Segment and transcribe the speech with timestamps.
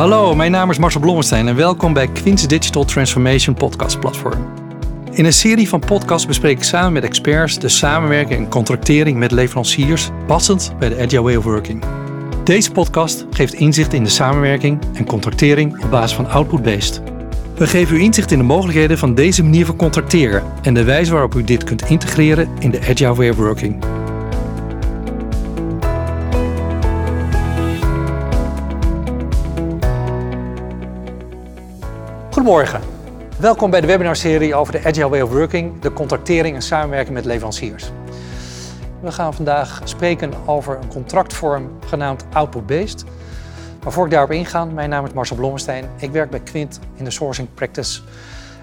[0.00, 4.46] Hallo, mijn naam is Marcel Blommestein en welkom bij Quince Digital Transformation Podcast Platform.
[5.10, 9.30] In een serie van podcasts bespreek ik samen met experts de samenwerking en contractering met
[9.30, 11.84] leveranciers passend bij de Agile Way of Working.
[12.44, 17.02] Deze podcast geeft inzicht in de samenwerking en contractering op basis van output-based.
[17.54, 21.12] We geven u inzicht in de mogelijkheden van deze manier van contracteren en de wijze
[21.12, 23.99] waarop u dit kunt integreren in de Agile Way of Working.
[32.40, 32.80] Goedemorgen.
[33.38, 37.24] Welkom bij de webinarserie over de Agile Way of Working, de contractering en samenwerking met
[37.24, 37.90] leveranciers.
[39.00, 43.04] We gaan vandaag spreken over een contractvorm genaamd Output-Based.
[43.82, 45.84] Maar voor ik daarop inga, mijn naam is Marcel Blommestein.
[45.98, 48.00] Ik werk bij Quint in de Sourcing Practice.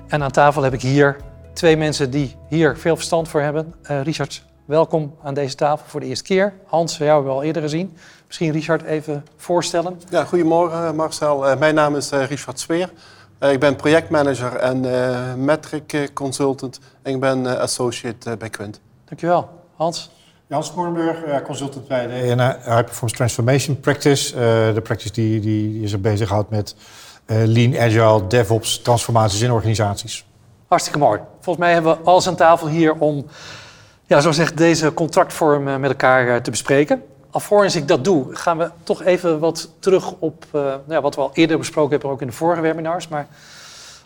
[0.08, 1.18] En aan tafel heb ik hier
[1.54, 3.74] twee mensen die hier veel verstand voor hebben.
[3.92, 6.54] Uh, Richard, welkom aan deze tafel voor de eerste keer.
[6.66, 7.98] Hans, we hebben we al eerder gezien.
[8.28, 10.02] Misschien Richard even voorstellen.
[10.10, 11.50] Ja, goedemorgen Marcel.
[11.50, 12.90] Uh, mijn naam is uh, Richard Sweer.
[13.40, 18.80] Uh, ik ben projectmanager en uh, metric consultant en ik ben uh, associate bij Quint.
[19.06, 19.50] Dankjewel.
[19.76, 20.10] Hans?
[20.48, 24.34] Jan Sporenburg, consultant bij de High Performance Transformation Practice.
[24.74, 26.76] de practice die, die, die zich bezighoudt met
[27.26, 30.26] lean, agile, DevOps, transformaties in organisaties.
[30.68, 31.20] Hartstikke mooi.
[31.40, 33.26] Volgens mij hebben we alles aan tafel hier om,
[34.06, 37.04] ja, zoals zegt, deze contractvorm met elkaar te bespreken
[37.38, 41.22] alvorens ik dat doe, gaan we toch even wat terug op uh, nou, wat we
[41.22, 43.08] al eerder besproken hebben, ook in de vorige webinars.
[43.08, 43.28] Maar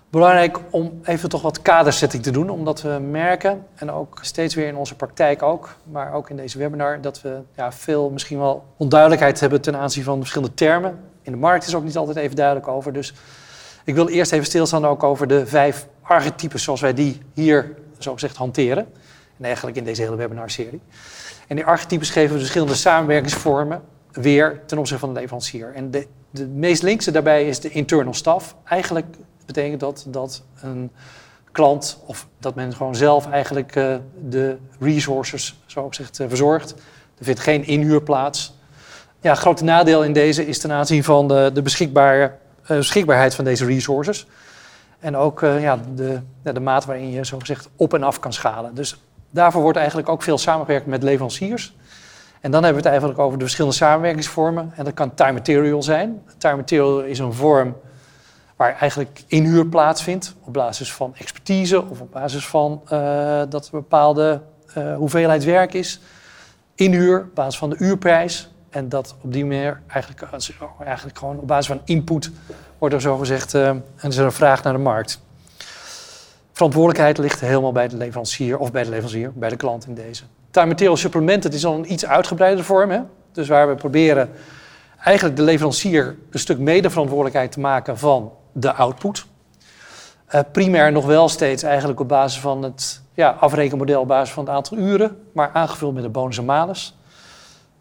[0.10, 4.68] belangrijk om even toch wat kadersetting te doen, omdat we merken, en ook steeds weer
[4.68, 8.66] in onze praktijk ook, maar ook in deze webinar, dat we ja, veel misschien wel
[8.78, 11.00] onduidelijkheid hebben ten aanzien van verschillende termen.
[11.22, 12.94] In de markt is ook niet altijd even duidelijk over.
[12.94, 13.14] Dus
[13.84, 18.14] ik wil eerst even stilstaan ook over de vijf archetypes zoals wij die hier, zo
[18.14, 18.88] gezegd, hanteren.
[19.42, 20.81] En eigenlijk in deze hele webinar-serie.
[21.47, 25.73] En die archetypes geven verschillende samenwerkingsvormen weer ten opzichte van de leverancier.
[25.75, 28.56] En de, de meest linkse daarbij is de internal staff.
[28.64, 29.06] Eigenlijk
[29.45, 30.92] betekent dat dat een
[31.52, 33.95] klant of dat men gewoon zelf eigenlijk uh,
[34.30, 36.71] de resources, zo gezegd, uh, verzorgt.
[37.17, 38.54] Er vindt geen inhuur plaats.
[39.21, 42.32] Ja, grote nadeel in deze is ten aanzien van de, de beschikbare,
[42.64, 44.27] uh, beschikbaarheid van deze resources.
[44.99, 48.76] En ook ja, de, de mate waarin je zo gezegd op en af kan schalen.
[48.76, 51.75] Dus Daarvoor wordt eigenlijk ook veel samengewerkt met leveranciers.
[52.42, 54.71] En dan hebben we het eigenlijk over de verschillende samenwerkingsvormen.
[54.75, 56.21] En dat kan time material zijn.
[56.37, 57.75] Time material is een vorm
[58.55, 63.80] waar eigenlijk inhuur plaatsvindt op basis van expertise of op basis van uh, dat een
[63.80, 64.42] bepaalde
[64.77, 65.99] uh, hoeveelheid werk is.
[66.75, 68.49] Inhuur op basis van de uurprijs.
[68.69, 70.27] En dat op die manier eigenlijk,
[70.86, 72.31] eigenlijk gewoon op basis van input
[72.77, 75.21] wordt er zo gezegd, uh, en is een vraag naar de markt
[76.61, 80.23] verantwoordelijkheid ligt helemaal bij de leverancier of bij de leverancier, bij de klant in deze.
[80.52, 82.89] Time material supplement, het is al een iets uitgebreide vorm.
[82.89, 82.99] Hè?
[83.32, 84.30] Dus waar we proberen
[85.04, 89.26] eigenlijk de leverancier een stuk medeverantwoordelijkheid te maken van de output.
[90.36, 94.45] Uh, primair nog wel steeds eigenlijk op basis van het ja, afrekenmodel, op basis van
[94.45, 96.98] het aantal uren, maar aangevuld met een bonus en malus.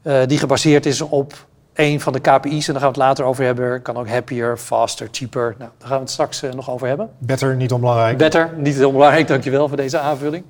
[0.03, 1.47] Uh, die gebaseerd is op
[1.81, 4.57] een van de KPI's, en daar gaan we het later over hebben, kan ook happier,
[4.57, 5.55] faster, cheaper.
[5.59, 7.11] Nou, daar gaan we het straks uh, nog over hebben.
[7.19, 8.17] Better, niet onbelangrijk.
[8.17, 10.45] Better, niet onbelangrijk, dankjewel voor deze aanvulling.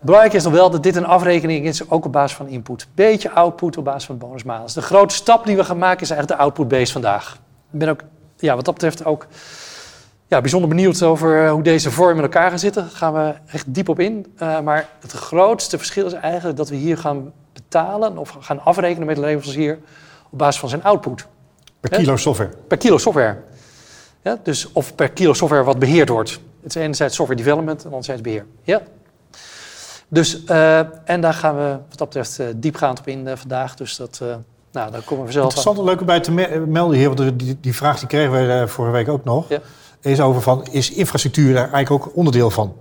[0.00, 2.86] Belangrijk is nog wel dat dit een afrekening is, ook op basis van input.
[2.94, 4.72] Beetje output op basis van bonusmalus.
[4.72, 7.38] De grote stap die we gaan maken is eigenlijk de output-base vandaag.
[7.72, 8.00] Ik ben ook,
[8.36, 9.26] ja, wat dat betreft ook
[10.26, 12.82] ja, bijzonder benieuwd over hoe deze vormen in elkaar gaan zitten.
[12.82, 14.34] Daar gaan we echt diep op in.
[14.42, 17.32] Uh, maar het grootste verschil is eigenlijk dat we hier gaan
[17.74, 19.78] betalen of gaan afrekenen met de leverancier
[20.30, 21.26] op basis van zijn output.
[21.80, 22.50] Per kilo software?
[22.68, 23.36] Per kilo software.
[24.22, 26.30] Ja, dus of per kilo software wat beheerd wordt.
[26.62, 28.46] Het is enerzijds software development en anderzijds beheer.
[28.62, 28.82] Ja.
[30.08, 33.74] Dus, uh, en daar gaan we wat dat betreft uh, diepgaand op in uh, vandaag.
[33.74, 34.20] Dus dat,
[34.72, 37.60] nou, daar komen we zelf Interessant en leuk erbij te me melden hier, want die,
[37.60, 39.48] die, vraag die kregen we vorige week ook nog.
[39.48, 39.58] Ja.
[40.00, 42.74] Is over van, is infrastructuur daar eigenlijk ook onderdeel van?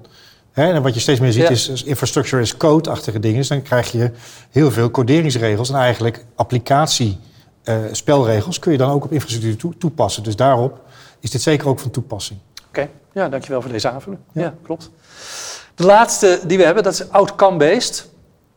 [0.54, 3.38] En wat je steeds meer ziet is, infrastructure is code-achtige dingen.
[3.38, 4.12] Dus dan krijg je
[4.50, 10.24] heel veel coderingsregels en eigenlijk applicatiespelregels uh, kun je dan ook op infrastructuur toepassen.
[10.24, 10.80] Dus daarop
[11.20, 12.40] is dit zeker ook van toepassing.
[12.68, 14.22] Oké, ja, dankjewel voor deze aanvulling.
[14.32, 14.42] Ja.
[14.42, 14.54] ja.
[14.64, 14.92] klopt.
[15.76, 18.12] De laatste die we hebben, dat is outcome-based.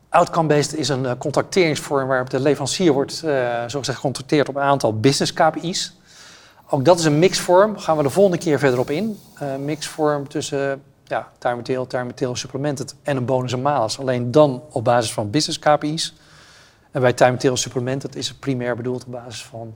[0.09, 5.01] Outcome-based is een uh, contracteringsvorm waarop de leverancier wordt, uh, zoals gecontracteerd op een aantal
[5.01, 5.95] business KPI's.
[6.71, 9.19] Ook dat is een mixvorm, daar gaan we de volgende keer verder op in.
[9.43, 11.57] Uh, mixvorm tussen ja, time
[12.05, 13.99] material supplemented en een bonus en malus.
[13.99, 16.15] Alleen dan op basis van business KPI's.
[16.91, 19.75] En bij time material supplemented is het primair bedoeld op basis van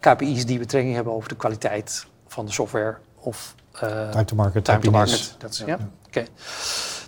[0.00, 4.64] KPI's die betrekking hebben over de kwaliteit van de software of uh, time to market.
[4.64, 5.34] Time to market.
[5.38, 5.66] Dat is, ja.
[5.66, 5.78] ja.
[6.06, 6.26] Okay.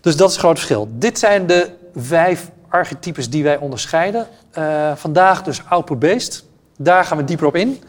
[0.00, 0.88] Dus dat is het groot verschil.
[0.90, 4.26] Dit zijn de vijf archetypes die wij onderscheiden.
[4.58, 6.44] Uh, vandaag dus output-based.
[6.76, 7.82] Daar gaan we dieper op in.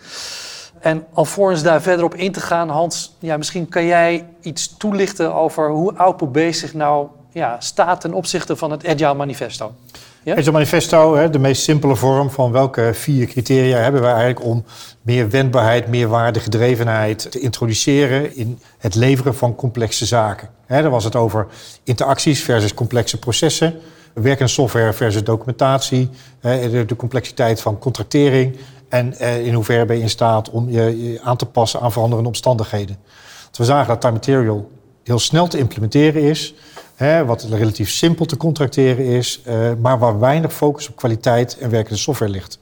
[0.86, 5.34] En alvorens daar verder op in te gaan, Hans, ja, misschien kan jij iets toelichten
[5.34, 9.74] over hoe Output-based zich nou ja, staat ten opzichte van het Agile Manifesto.
[10.24, 10.34] Ja?
[10.36, 14.64] Agile Manifesto, de meest simpele vorm van welke vier criteria hebben wij eigenlijk om
[15.02, 20.50] meer wendbaarheid, meer waarde, gedrevenheid te introduceren in het leveren van complexe zaken.
[20.68, 21.48] Daar was het over
[21.84, 23.80] interacties versus complexe processen,
[24.14, 26.10] werkende software versus documentatie,
[26.42, 28.58] de complexiteit van contractering
[28.90, 32.98] en in hoeverre ben je in staat om je aan te passen aan veranderende omstandigheden.
[33.52, 34.72] we zagen dat time material
[35.04, 36.54] heel snel te implementeren is
[36.96, 41.70] Hè, wat relatief simpel te contracteren is, uh, maar waar weinig focus op kwaliteit en
[41.70, 42.60] werkende software ligt.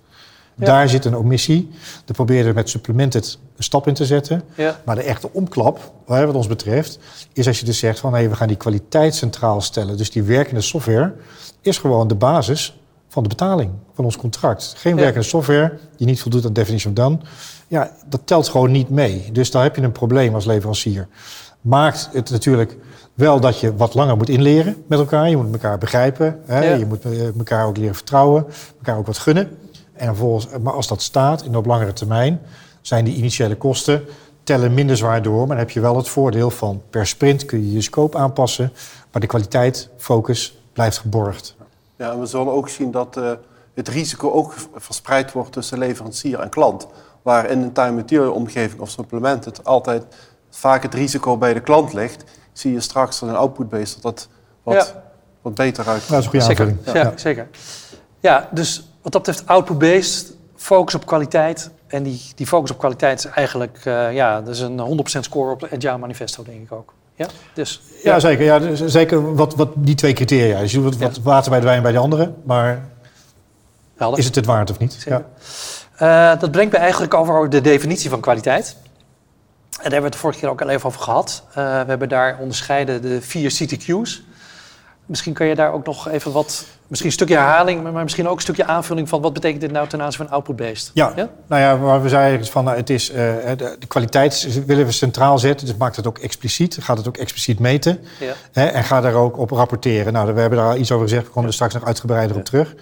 [0.55, 1.69] Daar zit een omissie.
[2.05, 4.43] Daar proberen we met Supplemented een stap in te zetten.
[4.55, 4.79] Ja.
[4.85, 6.99] Maar de echte omklap, wat ons betreft,
[7.33, 9.97] is als je dus zegt van hey, we gaan die kwaliteit centraal stellen.
[9.97, 11.13] Dus die werkende software
[11.61, 12.79] is gewoon de basis
[13.13, 14.73] van de betaling van ons contract.
[14.77, 17.17] Geen werkende software die niet voldoet aan definition of done.
[17.67, 19.29] Ja, dat telt gewoon niet mee.
[19.31, 21.07] Dus daar heb je een probleem als leverancier.
[21.61, 22.77] Maakt het natuurlijk
[23.13, 25.29] wel dat je wat langer moet inleren met elkaar.
[25.29, 26.39] Je moet elkaar begrijpen.
[26.45, 26.73] Hè?
[26.73, 28.45] Je moet eh, elkaar ook leren vertrouwen.
[28.77, 29.57] Elkaar ook wat gunnen.
[29.93, 32.41] En vervolgens, maar als dat staat in op langere termijn,
[32.81, 34.03] zijn die initiële kosten
[34.43, 35.37] tellen minder zwaar door.
[35.37, 38.71] Maar dan heb je wel het voordeel van per sprint kun je je scope aanpassen.
[39.11, 41.55] Maar de kwaliteit, focus blijft geborgd.
[42.03, 43.31] Ja, en we zullen ook zien dat uh,
[43.73, 46.87] het risico ook verspreid wordt tussen leverancier en klant.
[47.21, 50.05] Waar in een time material omgeving of supplement het altijd
[50.49, 52.23] vaak het risico bij de klant ligt
[52.53, 54.27] zie je straks een output-based dat dat
[54.63, 54.95] wat,
[55.41, 56.09] wat beter uit.
[56.09, 56.75] dat is een goede zeker.
[56.93, 57.47] Ja, zeker.
[58.19, 61.71] Ja, dus wat dat betreft output-based, focus op kwaliteit.
[61.87, 65.51] En die, die focus op kwaliteit is eigenlijk uh, ja, dat is een 100% score
[65.51, 66.93] op het Agile Manifesto, denk ik ook.
[67.15, 68.19] Ja, dus, ja.
[68.19, 68.45] zeker.
[68.45, 70.59] Ja, dus zeker wat, wat die twee criteria.
[70.59, 72.89] Dus je wat, wat water bij de wijn bij de andere, maar
[73.95, 74.19] Helder.
[74.19, 75.05] is het het waard of niet?
[75.05, 75.25] Ja.
[76.01, 78.75] Uh, dat brengt me eigenlijk over de definitie van kwaliteit.
[78.75, 81.43] En daar hebben we het vorige keer ook al even over gehad.
[81.49, 84.23] Uh, we hebben daar onderscheiden de vier CTQ's.
[85.05, 88.35] Misschien kun je daar ook nog even wat, misschien een stukje herhaling, maar misschien ook
[88.35, 90.91] een stukje aanvulling van wat betekent dit nou ten aanzien van output-based?
[90.93, 91.13] Ja,
[91.47, 94.91] nou ja, waar we zeiden van nou, het is uh, de, de, kwaliteit willen we
[94.91, 98.33] centraal zetten, dus maakt het ook expliciet, gaat het ook expliciet meten ja.
[98.51, 100.13] hè, en ga daar ook op rapporteren.
[100.13, 102.45] Nou, we hebben daar al iets over gezegd, we komen er straks nog uitgebreider op
[102.45, 102.75] terug.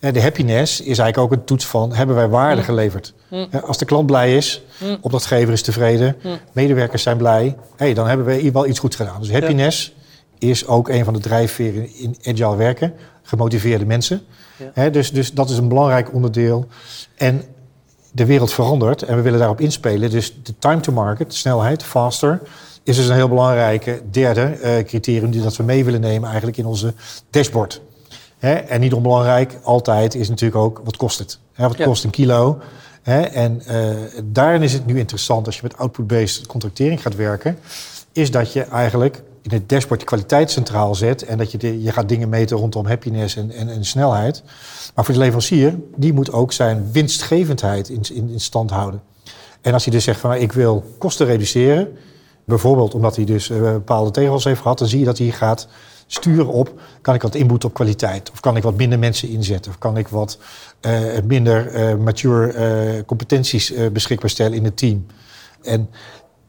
[0.00, 2.66] En de happiness is eigenlijk ook een toets van hebben wij waarde mm.
[2.66, 3.12] geleverd.
[3.28, 3.48] Mm.
[3.66, 4.98] Als de klant blij is, mm.
[5.00, 6.16] opdrachtgever is tevreden,
[6.52, 9.20] medewerkers zijn blij, hey, dan hebben we wel iets goed gedaan.
[9.20, 9.92] Dus happiness
[10.38, 12.92] is ook een van de drijfveren in agile werken.
[13.22, 14.22] Gemotiveerde mensen.
[14.92, 16.66] dus, dus dat is een belangrijk onderdeel.
[17.16, 17.42] En
[18.12, 20.10] de wereld verandert en we willen daarop inspelen.
[20.10, 22.40] Dus de time to market, snelheid, faster,
[22.82, 26.58] is dus een heel belangrijke derde uh, criterium die dat we mee willen nemen eigenlijk
[26.58, 26.94] in onze
[27.30, 27.80] dashboard.
[28.38, 31.38] en niet onbelangrijk, altijd is natuurlijk ook wat kost het.
[31.56, 32.58] wat kost een kilo?
[33.02, 33.90] en uh,
[34.24, 37.58] daarin is het nu interessant als je met output-based contractering gaat werken,
[38.12, 41.92] is dat je eigenlijk in het dashboard de kwaliteit centraal zet en dat je, je
[41.92, 44.42] gaat dingen meten rondom happiness en, en, en, snelheid.
[44.94, 49.02] Maar voor de leverancier, die moet ook zijn winstgevendheid in, in, in stand houden.
[49.60, 51.88] En als hij dus zegt van ik wil kosten reduceren,
[52.44, 55.68] bijvoorbeeld omdat hij dus uh, bepaalde tegels heeft gehad, dan zie je dat hij gaat
[56.06, 58.30] sturen op, kan ik wat inboeten op kwaliteit?
[58.30, 59.70] Of kan ik wat minder mensen inzetten?
[59.70, 60.38] Of kan ik wat
[60.86, 60.92] uh,
[61.24, 65.06] minder uh, mature competenties beschikbaar stellen in het team?
[65.62, 65.90] En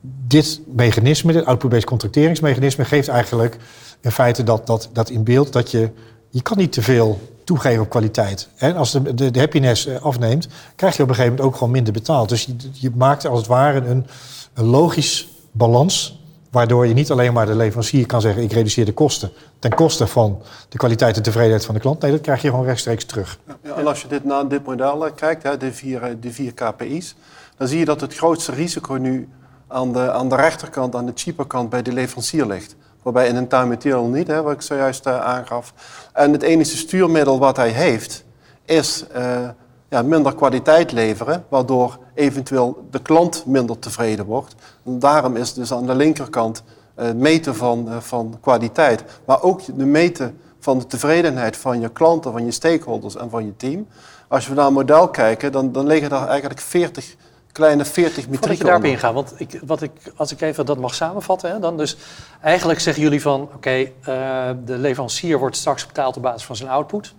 [0.02, 3.58] dit mechanisme, dit output-based contracteringsmechanisme, geeft eigenlijk
[4.02, 5.90] in feite dat, dat, dat in beeld dat je,
[6.30, 8.50] je kan niet te veel toegeven op kwaliteit.
[8.56, 11.58] En als de, de, de, happiness eh, afneemt, krijg je op een gegeven moment ook
[11.58, 12.30] gewoon minder betaald.
[12.30, 14.06] Dus je, je maakt als het ware een,
[14.54, 16.20] een logisch balans,
[16.52, 20.08] waardoor je niet alleen maar de leverancier kan zeggen, ik reduceer de kosten ten koste
[20.08, 22.02] van de kwaliteit en tevredenheid van de klant.
[22.02, 23.40] Nee, dat krijg je gewoon rechtstreeks terug.
[23.76, 27.16] En als je dit naar dit model eh, kijkt, de, vier, eh, de vier KPI's,
[27.58, 29.28] dan zie je dat het grootste risico nu
[29.70, 32.76] aan de, aan de rechterkant, aan de cheaper kant bij de leverancier ligt.
[33.02, 35.74] Waarbij in een time material niet, hè, wat ik zojuist uh, aangaf.
[36.14, 38.24] En het enige stuurmiddel wat hij heeft,
[38.66, 39.50] is uh,
[39.90, 44.56] ja, minder kwaliteit leveren, waardoor eventueel de klant minder tevreden wordt.
[44.84, 46.64] Daarom is dus aan de linkerkant
[47.00, 52.32] uh, meten van, van kwaliteit, maar ook de meten van de tevredenheid van je klanten,
[52.32, 53.88] van je stakeholders en van je team.
[54.28, 57.16] Als we naar een model kijken, dan, dan liggen daar eigenlijk 40
[57.52, 60.78] kleine 40 metrieken Voordat je daarop ingaan, want ik, wat ik, als ik even dat
[60.78, 61.98] mag samenvatten, hè, dan dus
[62.42, 66.56] eigenlijk zeggen jullie van oké, okay, uh, de leverancier wordt straks betaald op basis van
[66.56, 67.14] zijn output.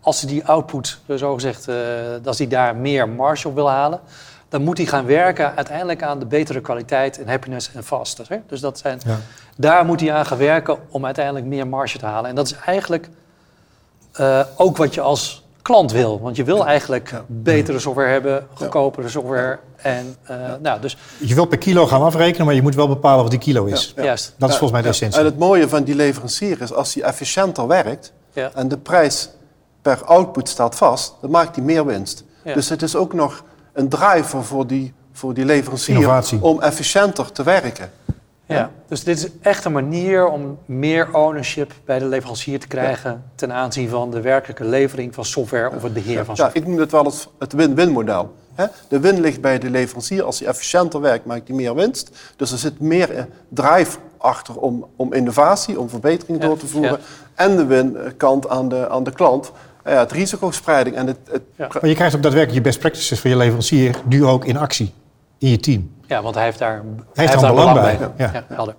[0.00, 1.76] Als hij die output, zo gezegd, uh,
[2.24, 4.00] als hij daar meer marge op wil halen,
[4.48, 8.26] dan moet hij gaan werken uiteindelijk aan de betere kwaliteit en happiness en faster.
[8.28, 8.36] Hè?
[8.46, 9.18] Dus dat zijn, ja.
[9.56, 12.30] daar moet hij aan gaan werken om uiteindelijk meer marge te halen.
[12.30, 13.08] En dat is eigenlijk
[14.20, 16.20] uh, ook wat je als klant wil.
[16.20, 19.58] Want je wil eigenlijk betere software hebben, goedkopere software.
[19.86, 20.96] En, uh, nou, dus...
[21.18, 23.92] Je wil per kilo gaan afrekenen, maar je moet wel bepalen wat die kilo is.
[23.96, 24.34] Juist.
[24.38, 25.18] Dat is volgens mij de essentie.
[25.18, 28.12] En het mooie van die leverancier is, als hij efficiënter werkt
[28.54, 29.28] en de prijs
[29.82, 32.24] per output staat vast, dan maakt hij meer winst.
[32.42, 36.42] Dus het is ook nog een driver voor die, voor die leverancier Innovatie.
[36.42, 37.90] om efficiënter te werken.
[38.46, 43.22] Ja, dus dit is echt een manier om meer ownership bij de leverancier te krijgen
[43.34, 46.52] ten aanzien van de werkelijke levering van software of het beheer van software.
[46.54, 48.34] Ja, ik noem het wel het win-win model.
[48.88, 50.22] De win ligt bij de leverancier.
[50.22, 52.10] Als hij efficiënter werkt, maakt hij meer winst.
[52.36, 56.98] Dus er zit meer drive achter om, om innovatie, om verbetering door te voeren.
[57.34, 59.52] En de winkant aan de, aan de klant.
[59.84, 60.96] Ja, het risicospreiding.
[60.96, 64.24] En het, het Maar je krijgt ook daadwerkelijk je best practices van je leverancier nu
[64.24, 64.92] ook in actie,
[65.38, 65.90] in je team.
[66.06, 66.82] Ja, want hij heeft daar, hij
[67.14, 67.98] heeft heeft daar belang, bij.
[68.16, 68.30] Ja.
[68.32, 68.44] Ja.
[68.48, 68.74] helder.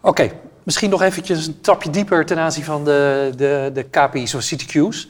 [0.00, 0.30] Oké,
[0.62, 5.08] misschien nog eventjes een trapje dieper ten aanzien van de, de, de KPI's of CTQ's.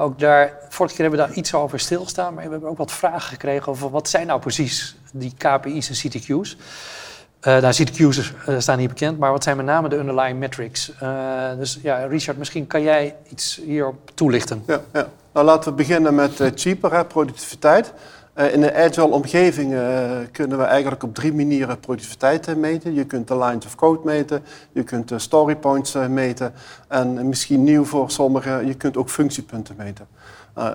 [0.00, 2.92] Ook daar, vorige keer hebben we daar iets over stilstaan, maar we hebben ook wat
[2.92, 6.56] vragen gekregen over wat zijn nou precies die KPI's en CTQ's.
[7.42, 10.92] Uh, nou, CTQ's uh, staan hier bekend, maar wat zijn met name de underlying metrics?
[11.02, 14.62] Uh, dus ja, Richard, misschien kan jij iets hierop toelichten.
[14.66, 15.08] Ja, ja.
[15.32, 17.92] Nou, laten we beginnen met cheaper, productiviteit.
[18.34, 19.74] In een agile omgeving
[20.32, 22.94] kunnen we eigenlijk op drie manieren productiviteit meten.
[22.94, 26.52] Je kunt de lines of code meten, je kunt de story points meten
[26.88, 30.06] en misschien nieuw voor sommigen, je kunt ook functiepunten meten.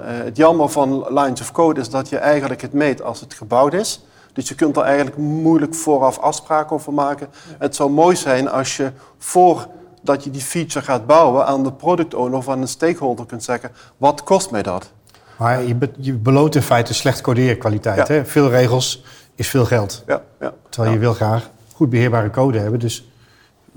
[0.06, 3.74] het jammer van lines of code is dat je eigenlijk het meet als het gebouwd
[3.74, 4.06] is.
[4.34, 7.28] Dus je kunt er eigenlijk moeilijk vooraf afspraken over maken.
[7.58, 12.14] Het zou mooi zijn als je voordat je die feature gaat bouwen aan de product
[12.14, 14.92] owner of aan een stakeholder kunt zeggen, wat kost mij dat?
[15.38, 18.08] Maar je, be je beloont in feite slecht codeerkwaliteit.
[18.08, 18.26] Hè?
[18.26, 19.04] Veel regels
[19.36, 20.04] is veel geld.
[20.08, 20.54] Ja, ja.
[20.70, 22.80] Terwijl je wil graag goed beheerbare code hebben.
[22.80, 23.10] Dus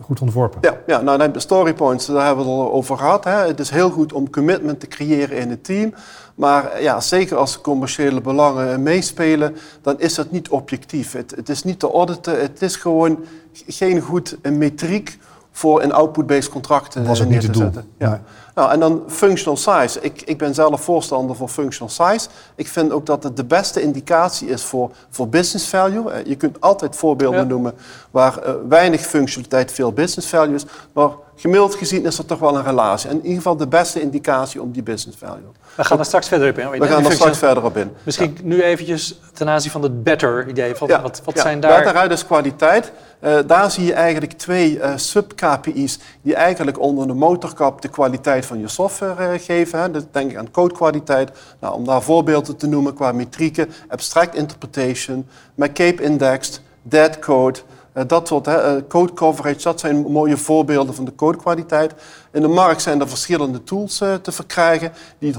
[0.01, 0.59] goed ontworpen.
[0.63, 3.25] Ja, ja nou, de story points, daar hebben we het al over gehad.
[3.25, 3.47] Hè.
[3.47, 5.95] Het is heel goed om commitment te creëren in het team.
[6.35, 11.13] Maar ja, zeker als commerciële belangen meespelen, dan is dat niet objectief.
[11.13, 13.25] Het, het is niet te auditen, het is gewoon
[13.67, 15.19] geen goed metriek
[15.59, 17.91] voor een output-based contract was het niet te zetten.
[17.99, 18.23] Ja.
[18.55, 20.01] Nou, en dan functional size.
[20.01, 22.29] Ik, ik ben zelf voorstander van functional size.
[22.55, 26.13] Ik vind ook dat het de beste indicatie is voor, voor business value.
[26.25, 27.75] Je kunt altijd voorbeelden noemen
[28.11, 30.65] waar uh, weinig functionaliteit veel business value is.
[30.93, 33.09] Maar gemiddeld gezien is er toch wel een relatie.
[33.09, 35.53] En in ieder geval de beste indicatie om die business value.
[35.75, 36.71] We gaan er straks verder op in.
[36.81, 37.91] We gaan er straks verder op in.
[38.03, 40.75] Misschien nu eventjes ten aanzien van het better idee.
[40.79, 41.03] Wat, ja.
[41.03, 41.77] wat, wat zijn daar...
[41.77, 42.93] Better uit is kwaliteit.
[43.21, 48.47] Uh, daar zie je eigenlijk twee uh, sub-KPI's die eigenlijk onder de motorkap de kwaliteit
[48.47, 49.81] van je software uh, geven.
[49.81, 49.91] Hè.
[50.11, 51.31] denk ik aan codekwaliteit.
[51.61, 57.59] Nou, om daar voorbeelden te noemen qua metrieken, abstract interpretation, McCabe indexed, dead code,
[58.07, 61.95] dat soort hè, code coverage, dat zijn mooie voorbeelden van de codekwaliteit.
[62.33, 65.37] In de markt zijn er verschillende tools uh, te verkrijgen die 100%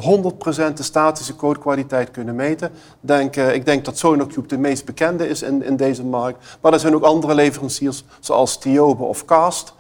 [0.74, 2.72] de statische codekwaliteit kunnen meten.
[3.00, 6.58] Denk, uh, ik denk dat SonarCube de meest bekende is in, in deze markt.
[6.62, 9.74] Maar er zijn ook andere leveranciers zoals Tiobe of Cast.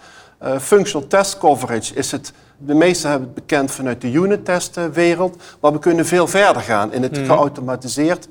[0.60, 5.72] functional test coverage is het de meeste hebben het bekend vanuit de unit testwereld, maar
[5.72, 7.26] we kunnen veel verder gaan in het mm.
[7.26, 8.28] geautomatiseerd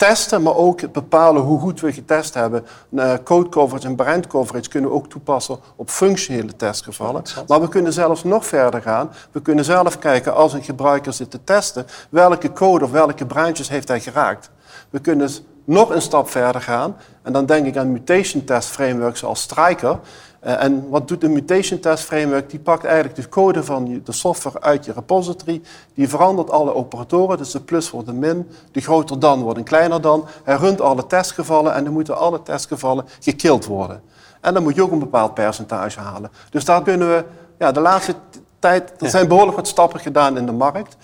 [0.00, 2.66] testen, maar ook bepalen hoe goed we getest hebben.
[2.90, 7.22] Uh, code coverage en brand coverage kunnen we ook toepassen op functionele testgevallen.
[7.46, 9.10] Maar we kunnen zelfs nog verder gaan.
[9.32, 13.68] We kunnen zelf kijken als een gebruiker zit te testen, welke code of welke brandjes
[13.68, 14.50] heeft hij geraakt.
[14.90, 16.96] We kunnen dus nog een stap verder gaan.
[17.22, 19.98] En dan denk ik aan mutation test frameworks zoals Striker.
[20.44, 22.50] Uh, en wat doet de mutation test framework?
[22.50, 25.62] Die pakt eigenlijk de code van de software uit je repository.
[25.94, 28.50] Die verandert alle operatoren, dus de plus wordt een min.
[28.72, 30.26] De groter dan wordt een kleiner dan.
[30.44, 34.02] Hij runt alle testgevallen en dan moeten alle testgevallen gekild worden.
[34.40, 36.30] En dan moet je ook een bepaald percentage halen.
[36.50, 37.24] Dus daar kunnen we,
[37.58, 38.14] ja, de laatste
[38.58, 40.96] tijd, er zijn behoorlijk wat stappen gedaan in de markt.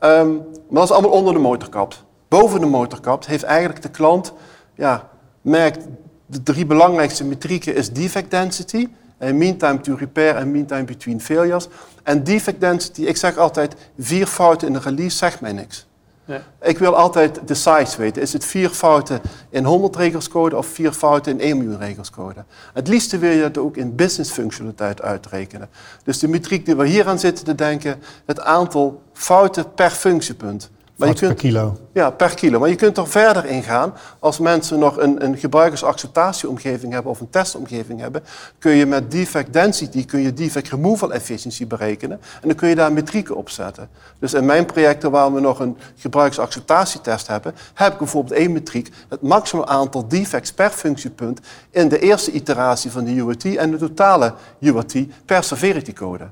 [0.00, 0.34] Um,
[0.68, 1.94] maar dat is allemaal onder de motorkap.
[2.28, 4.32] Boven de motorkap heeft eigenlijk de klant,
[4.74, 5.08] ja,
[5.40, 5.86] merkt
[6.26, 8.88] de drie belangrijkste metrieken is defect density,
[9.18, 11.68] en mean time to repair en mean time between failures.
[12.02, 15.86] En defect density, ik zeg altijd, vier fouten in een release zegt mij niks.
[16.26, 16.42] Ja.
[16.62, 18.22] Ik wil altijd de size weten.
[18.22, 22.44] Is het vier fouten in 100 regelscode of vier fouten in 1 miljoen regelscode?
[22.72, 25.68] Het liefste wil je het ook in business functionaliteit uitrekenen.
[26.04, 30.70] Dus de metriek die we hier aan zitten te denken, het aantal fouten per functiepunt.
[30.96, 31.76] Maar je kunt, per kilo.
[31.92, 32.58] Ja, per kilo.
[32.58, 33.94] Maar je kunt er verder in gaan.
[34.18, 38.22] Als mensen nog een, een gebruikersacceptatieomgeving hebben of een testomgeving hebben,
[38.58, 42.20] kun je met defect density, kun je defect removal efficiency berekenen.
[42.40, 43.88] En dan kun je daar metrieken op zetten.
[44.18, 48.90] Dus in mijn projecten waar we nog een gebruikersacceptatietest hebben, heb ik bijvoorbeeld één metriek,
[49.08, 53.76] het maximaal aantal defects per functiepunt in de eerste iteratie van de UAT en de
[53.76, 56.24] totale UAT per severity code.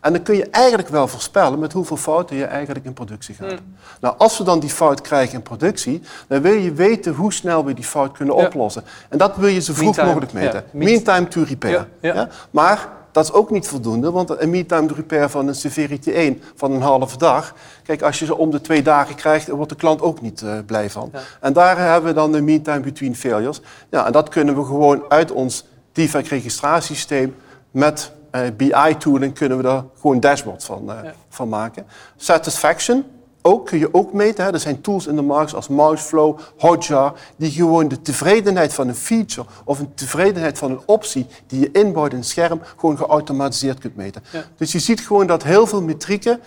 [0.00, 3.50] En dan kun je eigenlijk wel voorspellen met hoeveel fouten je eigenlijk in productie gaat.
[3.50, 3.74] Hmm.
[4.00, 7.64] Nou, als we dan die fout krijgen in productie, dan wil je weten hoe snel
[7.64, 8.82] we die fout kunnen oplossen.
[9.08, 10.64] En dat wil je zo vroeg mogelijk meten.
[10.72, 10.78] Ja.
[10.78, 11.88] Mean time to repair.
[12.00, 12.28] Ja.
[12.50, 16.10] Maar dat is ook niet voldoende, want een mean time to repair van een severity
[16.10, 17.54] 1 van een halve dag.
[17.82, 20.58] Kijk, als je ze om de twee dagen krijgt, wordt de klant ook niet uh,
[20.66, 21.12] blij van.
[21.40, 23.60] En daar hebben we dan de mean time between failures.
[23.90, 27.34] Ja, en dat kunnen we gewoon uit ons defect registratiesysteem
[27.70, 28.17] met eh,
[28.56, 31.86] BI-tooling kunnen we daar gewoon dashboards van, uh, van maken.
[32.16, 33.04] Satisfaction,
[33.42, 34.44] ook, kun je ook meten.
[34.44, 34.52] Hè.
[34.52, 38.94] Er zijn tools in de markt als Mouseflow, Hotjar, die gewoon de tevredenheid van een
[38.94, 43.78] feature of een tevredenheid van een optie die je inbouwt in het scherm gewoon geautomatiseerd
[43.78, 44.22] kunt meten.
[44.56, 46.40] Dus je ziet gewoon dat heel veel metrieken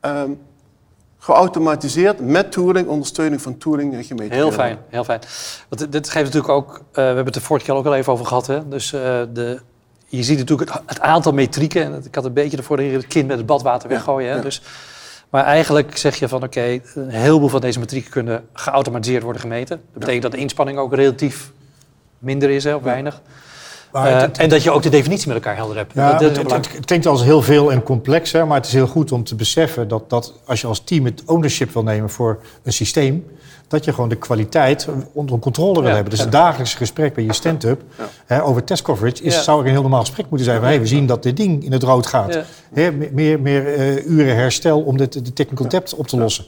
[0.00, 0.40] um,
[1.18, 5.20] geautomatiseerd met tooling, ondersteuning van tooling gemeten Heel fijn, heel fijn.
[5.68, 8.12] Want dit geeft natuurlijk ook, uh, we hebben het de vorige keer ook al even
[8.12, 8.68] over gehad, hè?
[8.68, 9.00] dus uh,
[9.32, 9.60] de
[10.10, 11.82] je ziet natuurlijk het, aantal metrieken.
[11.82, 14.32] En ik had een beetje ervoor het kind met het badwater weggooien.
[14.32, 14.40] Hè?
[14.40, 14.62] Dus,
[15.28, 19.80] maar eigenlijk zeg je van oké, een heleboel van deze metrieken kunnen geautomatiseerd worden gemeten.
[19.92, 21.52] Dat betekent dat de inspanning ook relatief
[22.18, 23.20] minder is, hè, of weinig.
[23.94, 25.92] Uh, en dat je ook de definitie met elkaar helder hebt.
[25.94, 28.86] Ja, het, het, het, klinkt als heel veel en complex, hè, maar het is heel
[28.86, 32.38] goed om te beseffen dat, dat als je als team het ownership wil nemen voor
[32.62, 33.26] een systeem,
[33.70, 36.10] dat je gewoon de kwaliteit onder controle wil hebben.
[36.10, 37.82] Dus het dagelijkse gesprek bij je stand-up
[38.42, 40.60] over test coverage is, zou er een heel normaal gesprek moeten zijn.
[40.60, 42.38] Van, hey, we zien dat dit ding in het rood gaat.
[43.12, 46.44] meer meer uh, uren herstel om de, de technical debt op te lossen.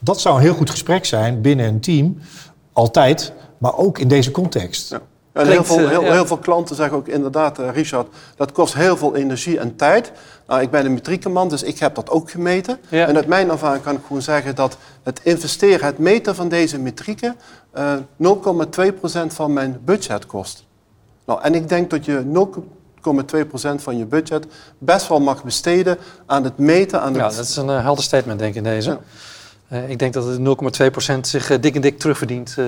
[0.00, 2.18] Dat zou een heel goed gesprek zijn binnen een team,
[2.72, 4.98] altijd, maar ook in deze context.
[5.36, 8.96] En heel, veel, heel, heel, veel klanten zeggen ook inderdaad, uh, Richard, dat kost heel
[8.96, 10.12] veel energie en tijd.
[10.46, 12.78] Nou, ik ben een metriekenman, dus ik heb dat ook gemeten.
[12.90, 16.78] En uit mijn ervaring kan ik gewoon zeggen dat het investeren, het meten van deze
[16.78, 17.36] metrieken
[17.76, 18.00] uh, eh,
[19.26, 20.64] 0,2% van mijn budget kost.
[21.24, 22.48] Nou, en ik denk dat je
[23.76, 24.46] 0,2% van je budget
[24.78, 27.00] best wel mag besteden aan het meten.
[27.00, 28.98] Aan ja, dat is een helder statement denk ik in deze.
[29.72, 30.38] Uh, ik denk dat het
[31.14, 32.66] 0,2% zich uh, dik en dik terugverdient uh,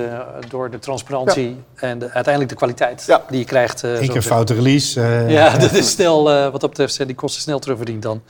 [0.49, 3.23] door de transparantie en de, uiteindelijk de kwaliteit ja.
[3.31, 3.83] die je krijgt.
[3.83, 5.01] Eén keer foute release.
[5.29, 8.23] ja, dat is snel, wat dat betreft, die kosten snel terugverdiend dan.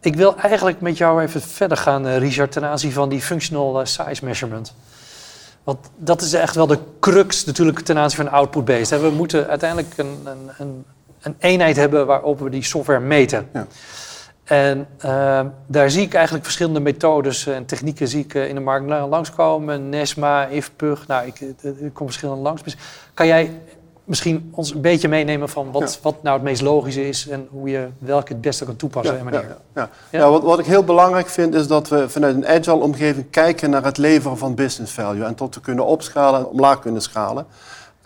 [0.00, 4.24] Ik wil eigenlijk met jou even verder gaan, Richard, ten aanzien van die functional size
[4.24, 4.74] measurement.
[5.66, 9.00] Want dat is echt wel de crux natuurlijk ten aanzien van output-based.
[9.00, 10.84] We moeten uiteindelijk een, een, een,
[11.20, 13.48] een, eenheid hebben waarop we die software meten.
[13.52, 13.66] Ja.
[14.46, 18.86] En uh, daar zie ik eigenlijk verschillende methodes en technieken zie ik in de markt
[18.86, 19.88] langskomen.
[19.88, 22.76] Nesma, IFPUG, nou, ik, ik kom verschillende langs.
[23.14, 23.50] Kan jij
[24.06, 27.68] misschien ons een beetje meenemen van wat, wat nou het meest logische is en hoe
[27.68, 29.16] je welke het beste kan toepassen?
[29.16, 29.40] Ja, manier.
[29.40, 30.18] ja, ja.
[30.18, 30.30] ja.
[30.30, 33.84] wat, wat ik heel belangrijk vind is dat we vanuit een agile omgeving kijken naar
[33.84, 37.46] het leveren van business value en tot we kunnen opschalen en omlaag kunnen schalen.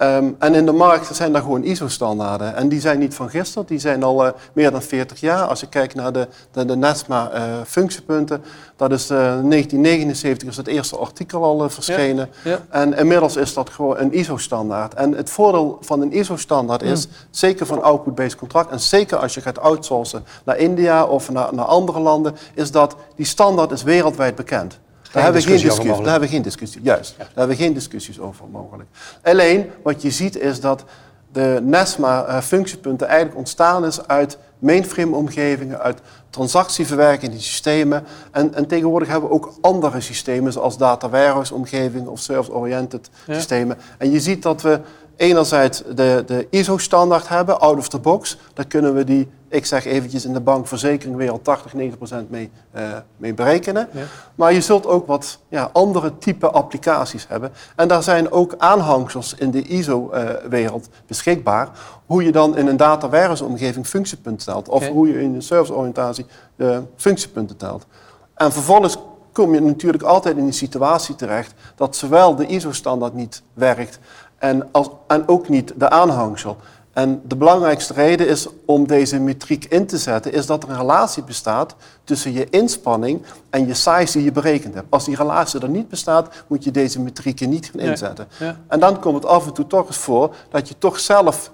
[0.03, 2.55] Um, en in de markt zijn daar gewoon ISO-standaarden.
[2.57, 5.47] En die zijn niet van gisteren, die zijn al uh, meer dan 40 jaar.
[5.47, 10.57] Als je kijkt naar de, de, de NESMA-functiepunten, uh, dat is uh, eh, 1979 is
[10.57, 12.29] het eerste artikel al verschenen.
[12.45, 12.61] Ja, ja.
[12.69, 14.95] En inmiddels is dat gewoon een ISO-standaard.
[14.95, 17.13] En het voordeel van een ISO-standaard is, mm.
[17.31, 21.65] zeker van output-based contract, en zeker als je gaat outsourcen naar India of naar, naar
[21.65, 24.79] andere landen, is dat die standaard is wereldwijd bekend.
[25.13, 27.15] Daar hebben, we geen discussie, daar hebben we geen discussie, juist.
[27.19, 28.89] Daar hebben we geen discussies over mogelijk.
[29.23, 30.85] Alleen, wat je ziet is dat
[31.33, 38.05] de NESMA-functiepunten eigenlijk ontstaan is uit mainframe-omgevingen, uit transactieverwerkende systemen.
[38.31, 43.79] En, en, tegenwoordig hebben we ook andere systemen, zoals data warehouse-omgevingen of service-oriented systemen.
[43.99, 44.81] En je ziet dat we
[45.21, 48.39] enerzijds de, de ISO-standaard hebben, out of the box.
[48.55, 52.31] Daar kunnen we die, ik zeg eventjes in de bankverzekering weer al 80, 90 procent
[52.31, 52.83] mee, uh,
[53.17, 53.89] mee berekenen.
[53.93, 54.03] Ja.
[54.35, 57.53] Maar je zult ook wat ja, andere type applicaties hebben.
[57.77, 61.69] En daar zijn ook aanhangsels in de ISO-wereld beschikbaar.
[62.07, 64.69] Hoe je dan in een data warehouse omgeving functiepunten telt.
[64.69, 64.91] Of okay.
[64.91, 67.87] hoe je in de serviceoriëntatie uh, functiepunten telt.
[68.35, 68.97] En vervolgens
[69.33, 73.99] kom je natuurlijk altijd in die situatie terecht dat zowel de ISO-standaard niet werkt
[74.41, 76.57] en, als, en ook niet de aanhangsel.
[76.93, 80.77] En de belangrijkste reden is om deze metriek in te zetten, is dat er een
[80.77, 81.75] relatie bestaat
[82.05, 84.87] tussen je inspanning en je size die je berekend hebt.
[84.91, 88.29] Als die relatie er niet bestaat, moet je deze metrieken niet gaan inzetten.
[88.39, 88.57] Ja.
[88.69, 91.51] En dan komt het af en toe toch eens voor dat je toch zelf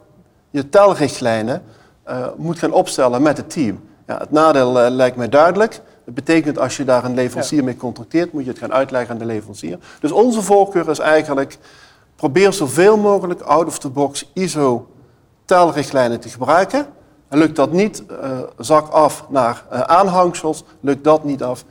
[0.50, 1.62] je telrichtlijnen
[2.08, 3.80] uh, moet gaan opstellen met het team.
[4.06, 5.80] Ja, het nadeel uh, lijkt mij duidelijk.
[6.04, 9.18] Dat betekent als je daar een leverancier mee contracteert, moet je het gaan uitleggen aan
[9.18, 9.78] de leverancier.
[10.00, 11.58] Dus onze voorkeur is eigenlijk
[12.16, 14.86] Probeer zoveel mogelijk out-of-the-box ISO
[15.44, 16.86] telrichtlijnen te gebruiken.
[17.28, 20.64] En lukt dat niet, uh, zak af naar uh, aanhangsels.
[20.80, 21.64] Lukt dat niet af,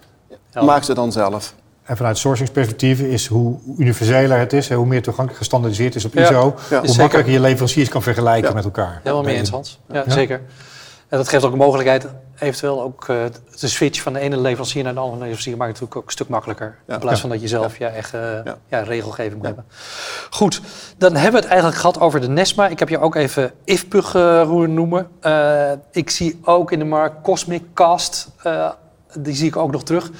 [0.61, 1.53] maak ze dan zelf.
[1.83, 6.55] En vanuit sourcingsperspectief is hoe universeler het is, hoe meer toegankelijk gestandardiseerd is op ISO,
[6.69, 8.99] ja, hoe makkelijker je leveranciers kan vergelijken met elkaar.
[9.03, 9.79] Helemaal mee eens, Hans.
[9.91, 10.41] Ja, zeker.
[11.09, 12.07] En dat geeft ook een mogelijkheid
[12.39, 13.23] eventueel ook uh,
[13.59, 16.11] de switch van de ene leverancier naar de andere leverancier maakt het natuurlijk ook een
[16.11, 16.77] stuk makkelijker.
[16.87, 18.79] In plaats van dat je zelf je eigen ja.
[18.79, 19.65] regelgeving moet hebben.
[20.29, 20.61] Goed,
[20.97, 22.67] dan hebben we het eigenlijk gehad over de NESMA.
[22.67, 24.11] Ik heb je ook even IFPUG
[24.43, 25.07] roer noemen.
[25.91, 28.27] ik zie ook in de markt Cosmic Cast.
[29.13, 30.11] die zie ik ook nog terug.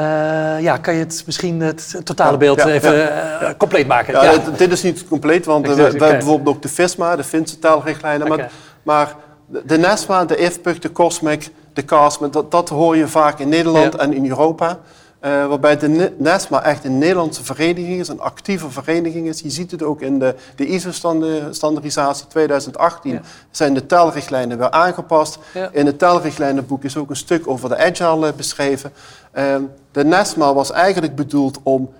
[0.00, 4.22] Uh, ja, kan je het misschien het totale beeld even uh, compleet maken?
[4.22, 7.24] Ja, dit, dit is niet compleet, want we, we hebben bijvoorbeeld ook de FISMA, de
[7.24, 8.26] Finse taalrichtlijnen.
[8.26, 8.38] Okay.
[8.38, 8.50] Maar,
[8.82, 9.14] maar,
[9.46, 13.94] de NESMA, de IFPUG, de COSMIC, de CASM, dat, dat hoor je vaak in Nederland
[13.94, 14.78] en in Europa.
[15.20, 19.40] Uh, waarbij de NESMA echt een Nederlandse vereniging is, een actieve vereniging is.
[19.40, 23.20] Je ziet het ook in de, de ISO-standaardisatie 2018 ja.
[23.50, 25.38] zijn de telrichtlijnen weer aangepast.
[25.54, 25.68] Ja.
[25.72, 28.92] In het telrichtlijnenboek is ook een stuk over de agile beschreven.
[29.34, 29.56] Uh,
[29.92, 31.90] de NESMA was eigenlijk bedoeld om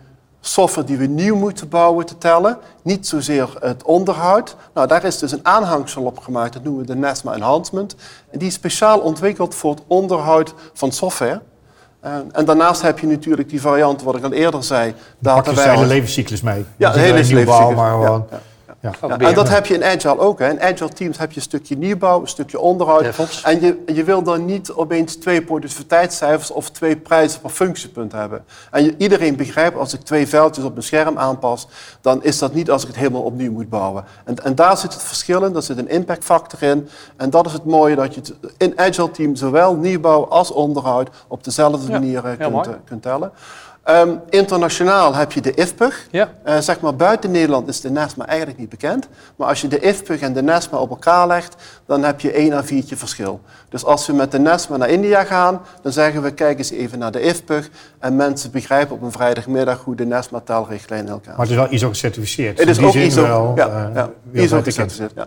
[0.47, 2.59] software die we nieuw moeten bouwen te tellen.
[2.83, 4.57] Niet zozeer het onderhoud.
[4.75, 7.97] Nou, daar is dus een aanhangsel op gemaakt, dat noemen we de NESMA Enhancement.
[8.31, 11.41] En die is speciaal ontwikkeld voor het onderhoud van software.
[12.01, 14.95] En, en, daarnaast heb je natuurlijk die variant, wat ik al eerder zei.
[15.19, 16.65] Daar je de hele levenscyclus mee.
[16.77, 17.77] Ja, de hele levenscyclus.
[17.77, 18.39] Maar gewoon, ja.
[19.01, 19.19] Ja.
[19.19, 20.39] en dat heb je in Agile ook.
[20.39, 20.51] Hè.
[20.51, 23.43] In Agile teams heb je een stukje nieuwbouw, een stukje onderhoud.
[23.43, 28.45] En je, je wil dan niet opeens twee productiviteitscijfers of twee prijzen per functiepunt hebben.
[28.71, 31.69] En iedereen begrijpt, als ik twee veldjes op mijn scherm aanpas,
[32.01, 34.05] dan is dat niet als ik het helemaal opnieuw moet bouwen.
[34.25, 36.89] En, en daar zit het verschil in, daar zit een impact factor in.
[37.17, 41.09] En dat is het mooie, dat je het in Agile team zowel nieuwbouw als onderhoud
[41.29, 43.33] op dezelfde manier kunt, eh, kunt tellen.
[43.89, 46.07] Um, internationaal heb je de IFPUG.
[46.11, 46.33] Ja.
[46.47, 49.09] Uh, zeg maar buiten Nederland is de NESMA eigenlijk niet bekend.
[49.37, 52.53] Maar als je de IFPUG en de NESMA op elkaar legt, dan heb je 1
[52.53, 53.41] à 4 verschil.
[53.69, 56.99] Dus als we met de NESMA naar India gaan, dan zeggen we kijk eens even
[56.99, 57.69] naar de IFPUG.
[57.99, 61.71] En mensen begrijpen op een vrijdagmiddag hoe de NESMA-telrichtlijn in elkaar Maar het is wel
[61.71, 62.59] ISO gecertificeerd.
[62.59, 65.13] Het is ook ISO, wel, ja, uh, ja, ISO gecertificeerd.
[65.15, 65.27] Ja.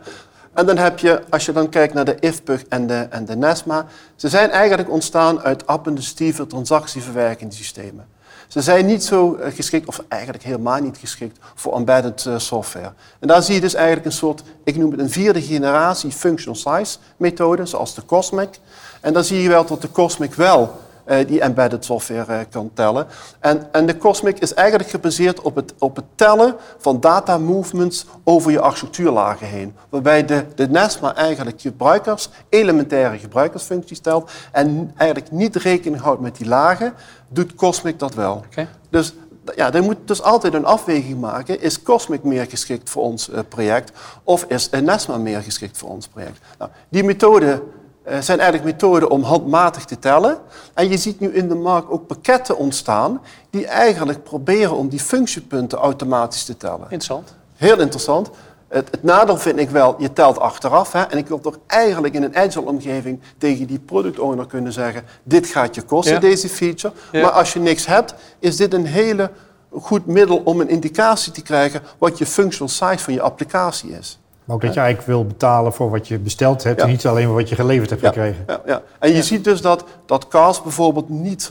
[0.53, 3.35] En dan heb je, als je dan kijkt naar de IFPUG en de, en de
[3.35, 8.05] NESMA, ze zijn eigenlijk ontstaan uit administratieve transactieverwerkingssystemen.
[8.49, 12.91] Ze zijn niet zo eh, geschikt, of eigenlijk helemaal niet geschikt, voor embedded eh, software.
[13.19, 16.55] En daar zie je dus eigenlijk een soort, ik noem het een vierde generatie functional
[16.55, 18.59] size methode, zoals de Cosmic.
[19.01, 20.79] En dan zie je wel dat de Cosmic wel
[21.27, 23.07] die embedded software uh, kan tellen.
[23.39, 28.05] En, en de Cosmic is eigenlijk gebaseerd op het, op het tellen van data movements
[28.23, 29.75] over je architectuurlagen heen.
[29.89, 36.37] Waarbij de, de NESMA eigenlijk gebruikers, elementaire gebruikersfuncties telt en eigenlijk niet rekening houdt met
[36.37, 36.93] die lagen,
[37.27, 38.43] doet Cosmic dat wel.
[38.51, 38.67] Okay.
[38.89, 39.13] Dus
[39.55, 41.61] ja, je moet dus altijd een afweging maken.
[41.61, 43.91] Is Cosmic meer geschikt voor ons uh, project
[44.23, 46.39] of is NESMA meer geschikt voor ons project?
[46.57, 47.61] Nou, die methode
[48.05, 50.37] zijn eigenlijk methoden om handmatig te tellen.
[50.73, 54.99] En je ziet nu in de markt ook pakketten ontstaan die eigenlijk proberen om die
[54.99, 56.81] functiepunten automatisch te tellen.
[56.81, 57.35] Interessant.
[57.55, 58.29] Heel interessant.
[58.67, 60.91] Het, het, nadeel vind ik wel, je telt achteraf.
[60.91, 65.03] Hè, en ik wil toch eigenlijk in een agile-omgeving tegen die product owner kunnen zeggen...
[65.23, 66.93] dit gaat je kosten, deze feature.
[67.11, 69.31] Maar als je niks hebt, is dit een hele
[69.71, 71.81] goed middel om een indicatie te krijgen...
[71.97, 74.19] wat je functional size van je applicatie is.
[74.49, 76.81] Maar ook dat je eigenlijk wil betalen voor wat je besteld hebt...
[76.81, 78.43] en niet alleen wat je geleverd hebt gekregen.
[78.47, 78.81] Ja, ja.
[78.99, 81.49] En je ziet dus dat, dat CAS bijvoorbeeld niet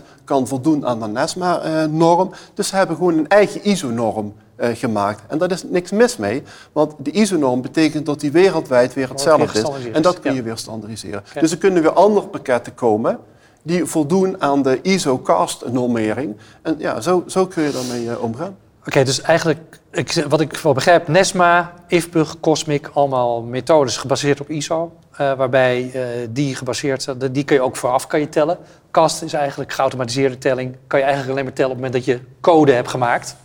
[0.00, 2.30] 100% kan voldoen aan de NESMA-norm.
[2.54, 5.22] Dus ze hebben gewoon een eigen ISO-norm uh, gemaakt.
[5.28, 9.58] En daar is niks mis mee, want de ISO-norm betekent dat die wereldwijd weer hetzelfde
[9.58, 9.90] is.
[9.92, 11.22] En dat kun je weer standaardiseren.
[11.40, 13.18] Dus er kunnen weer andere pakketten komen
[13.62, 16.36] die voldoen aan de ISO-cast-normering.
[16.62, 18.56] En ja, zo, zo kun je daarmee uh, omgaan.
[18.86, 24.50] Oké, dus eigenlijk, ik, wat ik wel begrijp, NESMA, IFPUG, Cosmic, allemaal methodes gebaseerd op
[24.50, 24.92] ISO.
[25.12, 28.58] Uh, waarbij uh, die gebaseerd zijn, die kun je ook vooraf kan je tellen.
[28.90, 30.76] CAST is eigenlijk geautomatiseerde telling.
[30.86, 33.36] Kan je eigenlijk alleen maar tellen op het moment dat je code hebt gemaakt.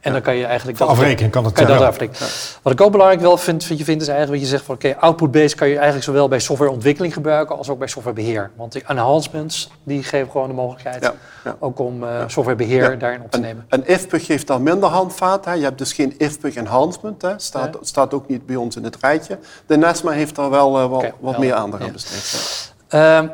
[0.00, 0.78] En dan kan je eigenlijk...
[0.78, 2.28] dat afrekenen kan het kan dat afrekenen.
[2.62, 4.74] Wat ik ook belangrijk wel vind, wat je vindt, is eigenlijk wat je zegt van...
[4.74, 7.56] oké, output-based kan je eigenlijk zowel bij softwareontwikkeling gebruiken...
[7.56, 8.50] als ook bij softwarebeheer.
[8.56, 11.12] Want die enhancements, die geven gewoon de mogelijkheid...
[11.58, 13.64] ook om uh, softwarebeheer daarin op te nemen.
[13.68, 15.44] En, IFPUG geeft dan minder handvaat.
[15.44, 15.52] Hè.
[15.52, 17.22] Je hebt dus geen IFPUG enhancement.
[17.22, 17.32] Hè.
[17.36, 19.38] Staat, staat ook niet bij ons in het rijtje.
[19.66, 22.72] De NESMA heeft daar wel, uh, wel wat meer aandacht aan besteed.
[22.88, 23.26] Ehm,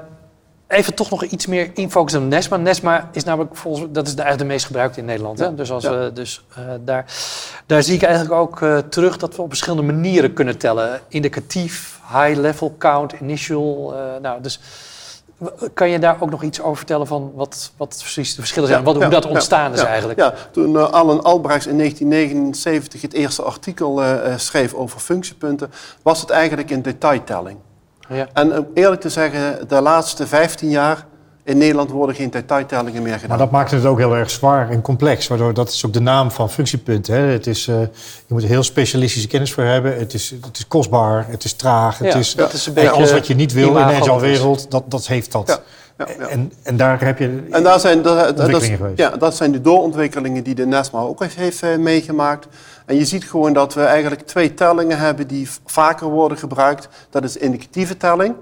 [0.68, 2.56] Even toch nog iets meer infocussen op Nesma.
[2.56, 5.38] Nesma is namelijk volgens dat is eigenlijk de meest gebruikte in Nederland.
[5.38, 5.54] Hè?
[5.54, 7.04] Dus, als we, dus uh, daar,
[7.66, 11.00] daar zie ik eigenlijk ook uh, terug dat we op verschillende manieren kunnen tellen.
[11.08, 13.94] Indicatief, high level count, initial.
[14.22, 14.60] Nou, dus
[15.74, 18.84] kan je daar ook nog iets over vertellen van wat, wat precies de verschillen zijn?
[18.84, 20.18] wat, hoe dat ontstaan is eigenlijk?
[20.18, 24.02] Ja, toen Alan Albrechts in 1979 het eerste artikel
[24.36, 25.70] schreef over functiepunten,
[26.02, 27.58] was het eigenlijk een detailtelling.
[28.08, 28.28] Ja.
[28.32, 31.06] En om eerlijk te zeggen, de laatste 15 jaar
[31.44, 33.28] In Nederland worden geen detailtellingen meer gedaan.
[33.28, 35.26] Maar dat maakt het ook heel erg zwaar en complex.
[35.26, 37.06] Waardoor dat is ook de naam van functiepunt.
[37.06, 37.16] Hè.
[37.16, 37.88] Het is, uh, je
[38.26, 39.98] moet er heel specialistische kennis voor hebben.
[39.98, 41.98] Het is, het is kostbaar, het is traag.
[41.98, 44.90] Het is, dat is een beetje alles wat je niet wil in de wereld, dat,
[44.90, 45.60] dat heeft dat.
[45.98, 46.26] Ja, ja.
[46.28, 50.42] En, en daar heb je en daar zijn, dat, dat, ja, dat zijn de doorontwikkelingen
[50.42, 52.46] die de NESMA ook heeft uh, meegemaakt.
[52.84, 56.88] En je ziet gewoon dat we eigenlijk twee tellingen hebben die vaker worden gebruikt.
[57.10, 58.34] Dat is indicatieve telling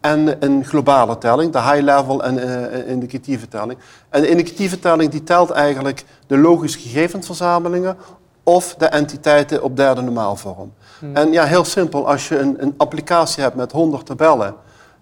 [0.00, 3.78] en een globale telling, de high-level en uh, indicatieve telling.
[4.08, 7.96] En de indicatieve telling die telt eigenlijk de logische gegevensverzamelingen
[8.42, 10.72] of de entiteiten op derde normaalvorm.
[10.98, 11.16] Hmm.
[11.16, 14.54] En ja, heel simpel, als je een, een applicatie hebt met 100 tabellen,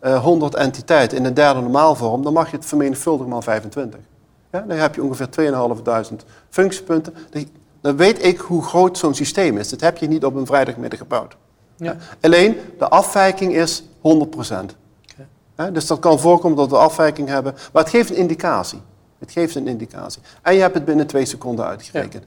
[0.03, 4.01] uh, eh, 100 entiteiten in de derde normaalvorm, dan mag je het vermenigvuldigen maar 25.
[4.53, 7.15] Ja, dan heb je ongeveer 2500 functiepunten.
[7.81, 9.69] Dan weet ik hoe groot zo'n systeem is.
[9.69, 11.37] Dat heb je niet op een vrijdagmiddag gebouwd.
[11.77, 11.97] Ja.
[12.21, 14.77] Alleen, de afwijking is 100%
[15.73, 17.55] dus dat kan voorkomen dat we afwijking hebben.
[17.73, 18.83] Maar het geeft een indicatie.
[19.19, 20.23] Het geeft een indicatie.
[20.43, 22.25] En je hebt het binnen twee seconden uitgerekend.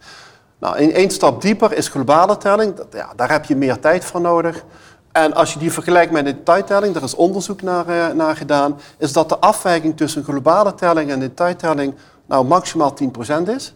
[0.59, 2.75] Nou, in één stap dieper is globale telling.
[2.75, 4.63] Dat, ja, daar heb je meer tijd voor nodig.
[5.11, 8.79] En als je die vergelijkt met de detailtelling, daar is onderzoek naar, uh, naar gedaan,
[8.97, 11.93] is dat de afwijking tussen globale telling en detailtelling
[12.25, 13.73] nou maximaal 10% is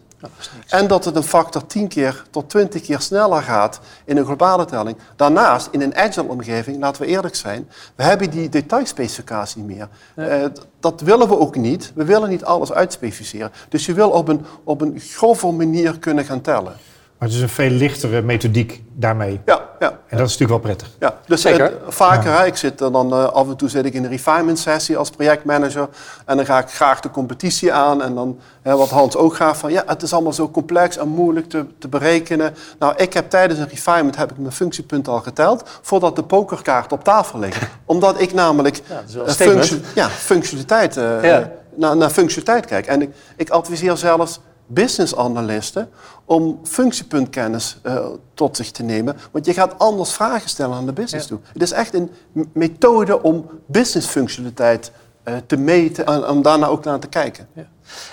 [0.68, 4.64] en dat het een factor 10 keer tot 20 keer sneller gaat in een globale
[4.64, 4.96] telling.
[5.16, 9.88] Daarnaast, in een agile omgeving, laten we eerlijk zijn, we hebben die detailspecificatie meer.
[10.14, 10.44] Uh,
[10.80, 11.92] dat willen we ook niet.
[11.94, 13.52] We willen niet alles uitspecificeren.
[13.68, 16.76] Dus je wil op een, op een grove manier kunnen gaan tellen.
[17.18, 19.40] Maar het is een veel lichtere methodiek daarmee.
[19.44, 19.88] Ja, ja.
[19.88, 20.88] En dat is natuurlijk wel prettig.
[21.00, 21.72] Ja, dus Zeker.
[21.88, 25.10] vaker, ik zit dan uh, af en toe zit ik in een refinement sessie als
[25.10, 25.88] projectmanager.
[26.24, 28.02] En dan ga ik graag de competitie aan.
[28.02, 31.48] En dan, wat Hans ook graag van, ja, het is allemaal zo complex en moeilijk
[31.48, 32.54] te, te berekenen.
[32.78, 35.68] Nou, ik heb tijdens een refinement heb ik mijn functiepunten al geteld.
[35.82, 37.62] Voordat de pokerkaart op tafel ligt.
[37.84, 41.50] Omdat ik namelijk ja, uh, functie, ja, functionaliteit, uh, ja.
[41.74, 42.86] naar, naar functionaliteit kijk.
[42.86, 45.88] En ik, ik adviseer zelfs business analisten
[46.24, 49.16] om functiepuntkennis uh, tot zich te nemen.
[49.30, 51.38] Want je gaat anders vragen stellen aan de business toe.
[51.52, 52.10] Het is echt een
[52.52, 54.92] methode om businessfunctionaliteit
[55.24, 57.48] uh, te meten en om daarna ook naar te kijken.
[57.52, 57.66] Ja.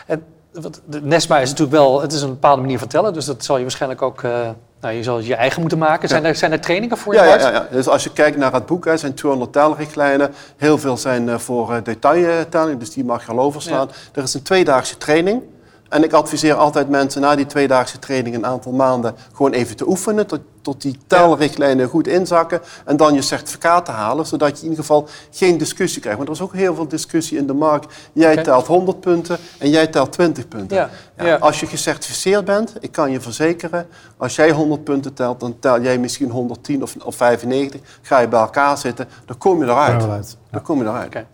[0.08, 0.24] En
[0.86, 3.56] de NESMA is natuurlijk wel, het is een bepaalde manier van tellen, dus dat zal
[3.56, 4.22] je waarschijnlijk ook...
[4.22, 4.50] Uh,
[4.82, 6.10] nou, je zal het je eigen moeten maken.
[6.10, 7.20] Zijn, er, zijn er trainingen voor je?
[7.20, 10.34] Ja, ja, ja, dus als je kijkt naar het boek, er zijn 200 telrichtlijnen.
[10.58, 13.90] Heel veel zijn voor detailtelling, dus die mag je al overslaan.
[14.14, 15.42] Er is een tweedaagse training.
[15.94, 19.88] En ik adviseer altijd mensen na die tweedaagse training een aantal maanden gewoon even te
[19.88, 20.28] oefenen.
[20.28, 22.62] Tot, tot die telrichtlijnen goed inzakken.
[22.86, 26.18] En dan je certificaat te halen, zodat je in ieder geval geen discussie krijgt.
[26.18, 27.94] Want er is ook heel veel discussie in de markt.
[28.14, 30.78] Jij telt 100 punten en jij telt 20 punten.
[30.78, 30.90] Ja.
[31.18, 35.60] Ja, als je gecertificeerd bent, ik kan je verzekeren, als jij 100 punten telt, dan
[35.60, 37.82] tel jij misschien 110 of, of 95.
[38.02, 40.38] Ga je bij elkaar zitten, dan kom je eruit.
[40.52, 41.26] Dan kom je eruit.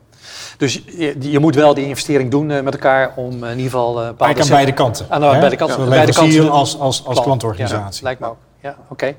[0.58, 3.72] Dus je, je, moet wel die investering doen uh, met elkaar om uh, in ieder
[3.72, 3.98] geval...
[3.98, 5.06] Uh, Eigenlijk aan beide kanten.
[5.10, 5.84] Aan uh, beide kanten.
[5.84, 8.00] Ja, beide kanten als, als, als klantorganisatie.
[8.00, 8.38] Ja, lijkt me ook.
[8.62, 8.92] Ja, oké.
[8.92, 9.18] Okay.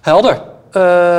[0.00, 0.42] Helder.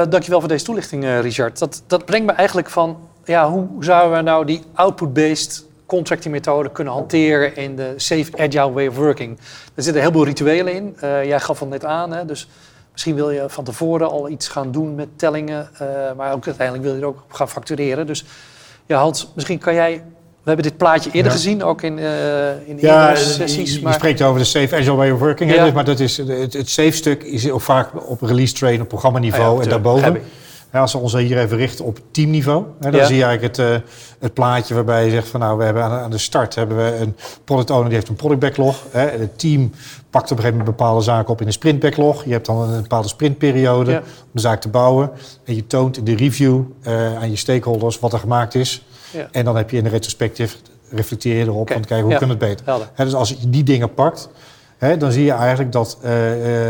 [0.09, 1.59] dankjewel voor deze toelichting, Richard.
[1.59, 2.97] Dat, dat brengt me eigenlijk van...
[3.25, 8.71] Ja, hoe zouden we nou die output-based contracting methode kunnen hanteren in de safe agile
[8.71, 9.39] way of working?
[9.75, 10.95] Er zitten heel veel rituelen in.
[11.01, 12.47] jij gaf het net aan, hè, dus...
[12.91, 15.69] Misschien wil je van tevoren al iets gaan doen met tellingen,
[16.17, 18.07] maar ook uiteindelijk wil je er ook gaan factureren.
[18.07, 18.25] Dus
[18.85, 20.03] ja, Hans, misschien kan jij...
[20.43, 23.73] We hebben dit plaatje eerder gezien, ook in, uh, in ja, sessies.
[23.73, 25.53] Je, je spreekt over de Safe Agile Way of Working.
[25.53, 25.71] Ja.
[25.71, 29.63] maar dat is, het, het Safe-stuk is ook vaak op release train, op programmaniveau ah,
[29.63, 30.21] en daarboven.
[30.81, 33.89] Als we ons hier even richten op teamniveau, hè, dan zie je eigenlijk het, uh,
[34.19, 37.15] het plaatje waarbij je zegt van nou, we hebben aan, de start hebben we een
[37.43, 38.83] product owner die heeft een product backlog.
[38.91, 39.71] Hè, het team
[40.09, 42.25] pakt op een gegeven moment bepaalde zaken op in een sprint backlog.
[42.25, 45.11] Je hebt dan een bepaalde sprintperiode om de zaak te bouwen.
[45.43, 48.85] En je toont in de review uh, aan je stakeholders wat er gemaakt is.
[49.11, 49.27] Ja.
[49.31, 50.57] En dan heb je in de retrospectief,
[50.89, 51.79] reflecteer je erop okay.
[51.79, 52.89] te kijken hoe kunnen we het beter.
[52.93, 54.29] Hè, dus als je die dingen pakt,
[54.77, 56.11] hè, dan zie je eigenlijk dat, uh,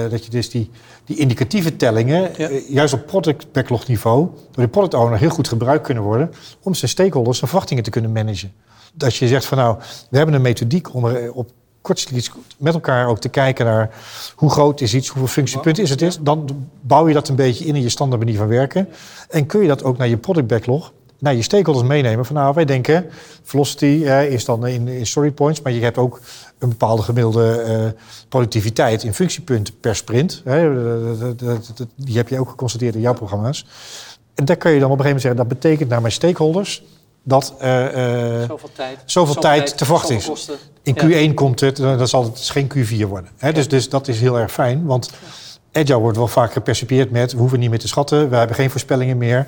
[0.09, 0.69] dat je dus die
[1.05, 5.47] die indicatieve tellingen, eh, juist op product backlog niveau, door de product owner heel goed
[5.47, 8.53] gebruikt kunnen worden om zijn stakeholders en verwachtingen te kunnen managen.
[8.93, 9.77] Dat je zegt van nou,
[10.09, 13.89] we hebben een methodiek om er op kortstens met elkaar ook te kijken naar
[14.35, 16.17] hoe groot is iets, hoeveel functiepunten is het is.
[16.19, 18.89] Dan bouw je dat een beetje in in je standaard manier van werken.
[19.29, 20.91] En kun je dat ook naar je product backlog
[21.23, 22.25] naar je stakeholders meenemen.
[22.25, 23.05] Van nou, wij denken,
[23.43, 23.85] velocity
[24.29, 26.21] is dan in, in story points, maar je hebt ook
[26.63, 30.41] een bepaalde gemiddelde uh, productiviteit in functiepunten per sprint.
[30.43, 30.71] Hè,
[31.95, 33.65] die heb je ook geconstateerd in jouw programma's.
[34.35, 36.83] En daar kun je dan op een gegeven moment zeggen, dat betekent naar mijn stakeholders
[37.23, 37.85] dat uh,
[38.47, 40.49] zoveel tijd, zoveel tijd te verwachten is.
[40.83, 43.29] In Q1 komt het, dan zal het geen Q4 worden.
[43.37, 43.51] Hè?
[43.51, 45.09] Dus, dus dat is heel erg fijn, want
[45.71, 47.31] Agile wordt wel vaak gepercipieerd met...
[47.31, 49.47] we hoeven niet meer te schatten, we hebben geen voorspellingen meer.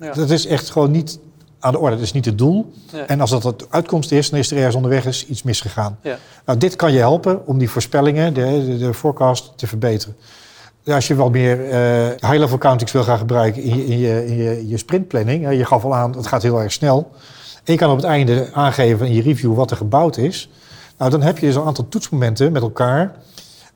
[0.00, 0.12] Ja.
[0.12, 1.18] Dat is echt gewoon niet
[1.60, 1.96] aan de orde.
[1.96, 2.72] Dat is niet het doel.
[3.06, 5.98] En als dat de uitkomst is, dan is er ergens onderweg is iets misgegaan.
[6.02, 6.18] Ja.
[6.44, 10.16] Nou, dit kan je helpen om die voorspellingen, de, de, de forecast, te verbeteren.
[10.84, 11.70] Als je wel meer uh,
[12.08, 15.84] high-level accountings wil gaan gebruiken in je, in je, in je, je sprintplanning, je gaf
[15.84, 17.10] al aan, het gaat heel erg snel.
[17.64, 20.50] En je kan op het einde aangeven in je review wat er gebouwd is.
[20.98, 23.12] Nou, dan heb je dus een aantal toetsmomenten met elkaar.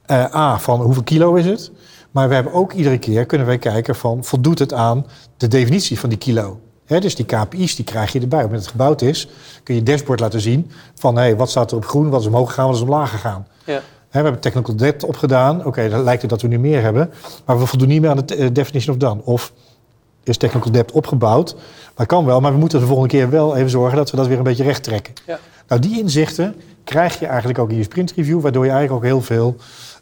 [0.07, 1.71] Uh, A, van hoeveel kilo is het?
[2.11, 5.99] Maar we hebben ook iedere keer kunnen wij kijken van voldoet het aan de definitie
[5.99, 6.61] van die kilo.
[6.99, 8.45] Dus die KPI's die krijg je erbij.
[8.45, 9.29] Op het gebouwd is,
[9.63, 12.49] kun je dashboard laten zien van hey, wat staat er op groen, wat is omhoog
[12.49, 13.47] gegaan, wat is omlaag gegaan.
[13.65, 13.81] Ja.
[14.11, 15.67] we hebben technical debt opgedaan.
[15.67, 17.11] Oké, dan lijkt het dat we nu meer hebben.
[17.45, 19.21] Maar we voldoen niet meer aan de eh, definition of done.
[19.25, 19.53] Of
[20.25, 21.57] is technical debt opgebouwd.
[21.95, 24.27] Dat kan wel, maar we moeten de volgende keer wel even zorgen dat we dat
[24.27, 25.15] weer een beetje recht trekken.
[25.27, 25.39] Ja.
[25.69, 29.23] Nou, die inzichten krijg je eigenlijk ook in je sprintreview, waardoor je eigenlijk ook heel
[29.23, 29.57] veel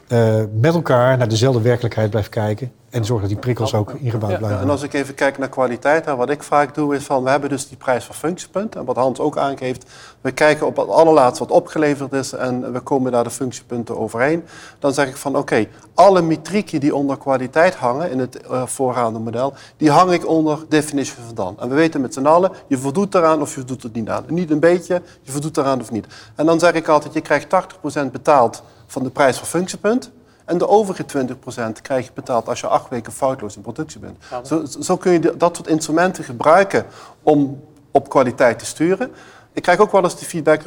[0.09, 2.73] uh, met elkaar naar dezelfde werkelijkheid blijft kijken.
[2.91, 4.61] En zorgen dat die prikkels ook ingebouwd blijven.
[4.61, 7.51] En als ik even kijk naar kwaliteit, wat ik vaak doe is van, we hebben
[7.51, 8.77] dus die prijs van functiepunt.
[8.77, 9.85] En wat Hans ook aangeeft,
[10.21, 14.45] we kijken op het allerlaatste wat opgeleverd is en we komen daar de functiepunten overheen.
[14.79, 19.19] Dan zeg ik van, oké, alle metrieken die onder kwaliteit hangen in het uh, voorgaande
[19.19, 21.57] model, die hang ik onder definition van dan.
[21.59, 24.25] En we weten met z'n allen, je voldoet eraan of je voldoet er niet aan.
[24.29, 26.07] niet een beetje, je voldoet eraan of niet.
[26.35, 30.11] En dan zeg ik altijd, je krijgt 80% betaald van de prijs van functiepunt.
[30.45, 34.17] En de overige 20% krijg je betaald als je acht weken foutloos in productie bent.
[34.43, 36.87] Zo, zo, kun je dat soort instrumenten gebruiken
[37.23, 39.11] om op kwaliteit te sturen.
[39.53, 40.63] Ik krijg ook wel eens de feedback,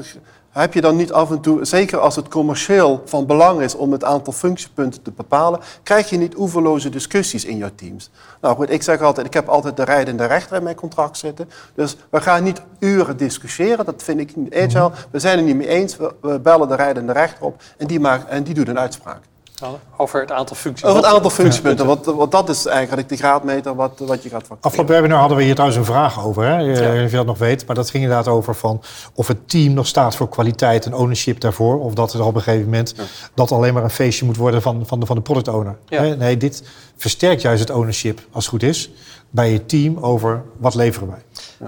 [0.51, 3.91] heb je dan niet af en toe, zeker als het commercieel van belang is om
[3.91, 8.09] het aantal functiepunten te bepalen, krijg je niet oeverloze discussies in jouw teams.
[8.41, 11.49] Nou goed, ik zeg altijd, ik heb altijd de rijdende rechter in mijn contract zitten.
[11.75, 14.91] Dus we gaan niet uren discussiëren, dat vind ik niet agile.
[15.11, 18.27] We zijn het niet mee eens, we, bellen de rijdende rechter op en die, maakt,
[18.27, 19.30] en die doet een uitspraak.
[19.97, 20.87] Over het aantal functies.
[20.87, 24.39] Over het aantal functiepunten, want, want, dat is eigenlijk de graadmeter wat, wat je gaat
[24.39, 24.61] factureren.
[24.61, 26.57] Afgelopen webinar hadden we hier trouwens een vraag over, hè?
[26.57, 27.03] Ja.
[27.03, 27.65] of je dat nog weet.
[27.65, 28.81] Maar dat ging inderdaad over van
[29.13, 31.79] of het team nog staat voor kwaliteit en ownership daarvoor.
[31.79, 32.95] Of dat er op een gegeven moment
[33.33, 35.77] dat alleen maar een feestje moet worden van, van, de, van de product owner.
[36.17, 36.63] Nee, dit
[36.97, 38.91] versterkt juist het ownership, als het goed is,
[39.29, 41.21] bij je team over wat leveren wij.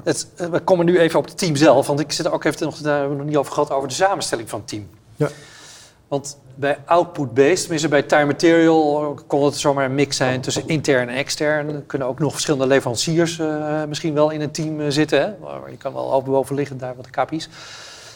[0.03, 2.65] Het, eh, we komen nu even op het team zelf, want ik zit ook even
[2.65, 4.87] nog, daar hebben we nog niet over gehad, over de samenstelling van het team.
[5.15, 5.29] Ja.
[6.07, 11.09] Want bij output-based, tenminste bij time material, kon het zomaar een mix zijn tussen intern
[11.09, 11.69] en extern.
[11.69, 15.19] Er kunnen ook nog verschillende leveranciers uh, misschien wel in een team uh, zitten.
[15.19, 15.25] Hè?
[15.69, 17.49] Je kan wel boven liggen daar wat de KPI's.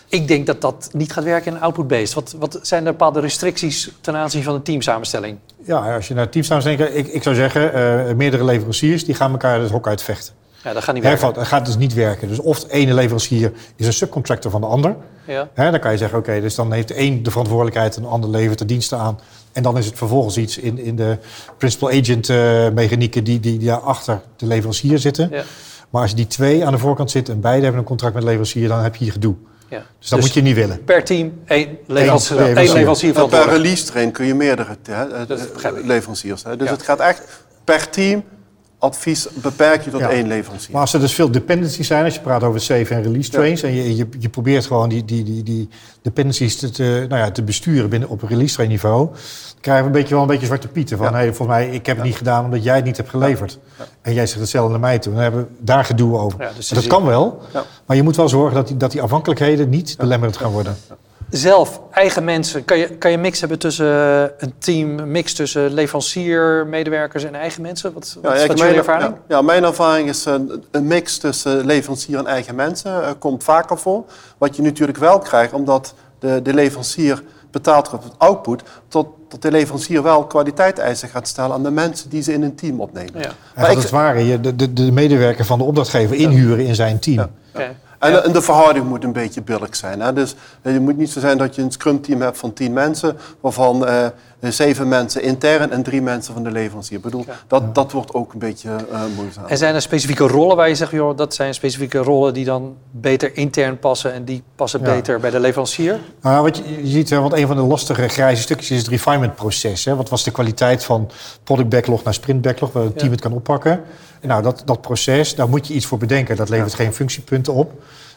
[0.10, 2.14] Ik denk dat dat niet gaat werken in output-based.
[2.14, 5.38] Wat, wat zijn er bepaalde restricties ten aanzien van de teamsamenstelling?
[5.64, 7.76] Ja, als je naar teamsamenstelling kijkt, ik, ik zou zeggen,
[8.08, 10.34] uh, meerdere leveranciers die gaan elkaar het hok uitvechten.
[10.64, 11.34] Ja, dat gaat niet werken.
[11.34, 12.28] dat gaat dus niet werken.
[12.28, 14.96] Dus of de ene leverancier is een subcontractor van de ander.
[15.28, 15.50] Ja.
[15.54, 18.08] Hè, dan kan je zeggen, oké, dus dan heeft de een de verantwoordelijkheid en de
[18.08, 19.20] ander levert de diensten aan.
[19.52, 21.18] En dan is het vervolgens iets in, in de
[21.58, 25.30] principal agent uh, mechanieken die, die, die achter de leverancier zitten.
[25.32, 25.44] Ja.
[25.90, 28.22] Maar als je die twee aan de voorkant zitten en beide hebben een contract met
[28.22, 29.36] de leverancier, dan heb je hier gedoe.
[29.70, 29.84] Ja.
[30.00, 30.84] Dus dat dus moet je niet willen.
[30.84, 35.06] Per team één leverancier, één leverancier, één Per release train kun je meerdere hè,
[35.84, 36.44] leveranciers.
[36.44, 36.56] Hè.
[36.58, 37.24] Dus het gaat echt
[37.64, 38.24] per team
[38.80, 40.72] advies beperk je tot één leverancier.
[40.72, 43.62] Maar als er dus veel dependencies zijn, als je praat over save en release trains...
[43.62, 45.70] en je, je, je, probeert gewoon die, die, die, die
[46.02, 49.06] dependencies te, te, nou ja, te besturen binnen, op een release train niveau...
[49.06, 50.98] dan krijgen we een beetje, wel een beetje zwarte pieten.
[50.98, 53.60] Van, hey, volgens mij, ik heb het niet gedaan omdat jij het niet hebt geleverd.
[54.02, 55.14] En jij zegt hetzelfde naar mij toe.
[55.14, 56.52] Dan hebben we daar gedoe over.
[56.56, 57.42] Dus dat kan wel,
[57.86, 60.78] maar je moet wel zorgen dat die, dat die afhankelijkheden niet belemmerend gaan worden
[61.30, 65.74] zelf, eigen mensen, kan je, kan je mix hebben tussen eh, een team, mix tussen
[65.74, 67.94] leverancier, medewerkers en eigen mensen?
[67.94, 69.14] Wat, wat ja, is jullie ervaring?
[69.28, 72.92] Ja, ja, mijn ervaring is een, een, mix tussen leverancier en eigen mensen.
[72.92, 74.04] Uh, komt vaker voor.
[74.38, 79.42] Wat je natuurlijk wel krijgt, omdat de, de leverancier betaalt op het output, tot, tot
[79.42, 83.22] de leverancier wel kwaliteitseisen gaat stellen aan de mensen die ze in een team opnemen.
[83.22, 83.32] Ja.
[83.56, 87.28] Maar het ware, je de, de, de medewerker van de opdrachtgever inhuren in zijn team.
[87.54, 87.70] Ja.
[88.00, 90.00] En, de verhouding moet een beetje billig zijn.
[90.00, 90.14] Hè?
[90.14, 93.18] Dus het eh, moet niet zo zijn dat je een scrum-team hebt van tien mensen,
[93.42, 94.06] waarvan uh,
[94.40, 96.98] zeven mensen intern en drie mensen van de leverancier.
[96.98, 99.46] Ik bedoel, dat, dat wordt ook een beetje uh, moeizaam.
[99.46, 102.76] En zijn er specifieke rollen waar je zegt, joh, dat zijn specifieke rollen die dan
[102.92, 106.00] beter intern passen en die passen beter bij de leverancier?
[106.22, 109.36] Nou, wat je, je ziet, want een van de lastige grijze stukjes is het refinement
[109.36, 109.86] proces.
[109.86, 109.96] Hè?
[109.96, 111.10] Wat was de kwaliteit van
[111.44, 113.82] product backlog naar sprint backlog, waar het team het kan oppakken?
[114.22, 116.36] Nou, dat, dat proces, daar moet je iets voor bedenken.
[116.36, 117.72] Dat levert geen functiepunten op.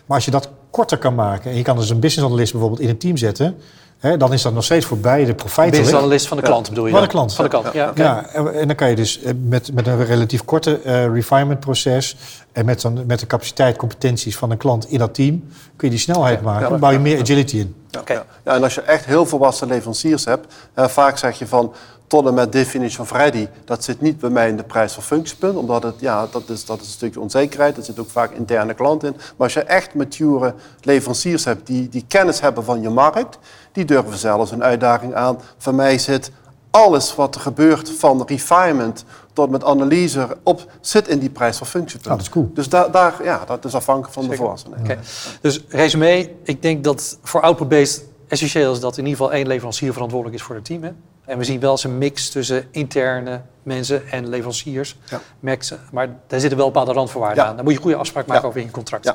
[0.07, 2.81] Maar als je dat korter kan maken en je kan dus een business analyst bijvoorbeeld
[2.81, 3.57] in een team zetten,
[3.99, 5.83] hè, dan is dat nog steeds voor beide profijtelijk.
[5.83, 6.93] Business analyst van de klant bedoel je?
[6.93, 7.35] Van de klant.
[7.35, 7.93] Van de klant, ja.
[7.95, 12.17] ja en dan kan je dus eh, met, met een relatief korte uh, refinement proces
[12.53, 15.45] en met, dan, met de capaciteit, competenties van een klant in dat team,
[15.77, 16.71] kun je die snelheid maken.
[16.71, 17.75] Dan bouw je meer agility in.
[17.91, 18.25] Ja, ja.
[18.45, 21.73] ja, en als je echt heel volwassen leveranciers hebt, vaak zeg je van
[22.11, 25.03] tot en met definition of ready, dat zit niet bij mij in de prijs van
[25.03, 28.31] functiepunt, omdat het, ja, dat is, dat is een stukje onzekerheid, er zit ook vaak
[28.31, 29.13] interne klant in.
[29.13, 33.39] Maar als je echt mature leveranciers hebt die, die kennis hebben van je markt,
[33.73, 35.39] die durven zelfs een uitdaging aan.
[35.59, 36.31] Voor mij zit
[36.71, 39.05] alles wat er gebeurt van refinement
[39.41, 42.07] tot met analyse op, zit in die prijs van functiepunt.
[42.07, 42.51] Ah, dat is cool.
[42.55, 44.79] Dus daar, daar, ja, dat is afhankelijk van de volwassenen.
[44.79, 44.99] Okay.
[45.41, 49.93] Dus resume, ik denk dat voor output-based essentieel is dat in ieder geval één leverancier
[49.93, 50.83] verantwoordelijk is voor het team.
[50.83, 50.91] Hè?
[51.25, 54.97] En we zien wel eens een mix tussen interne mensen en leveranciers.
[55.41, 55.57] Ja.
[55.93, 57.57] maar daar zitten wel bepaalde randvoorwaarden aan.
[57.57, 59.13] Dan moet je goede afspraak maken over in je contract.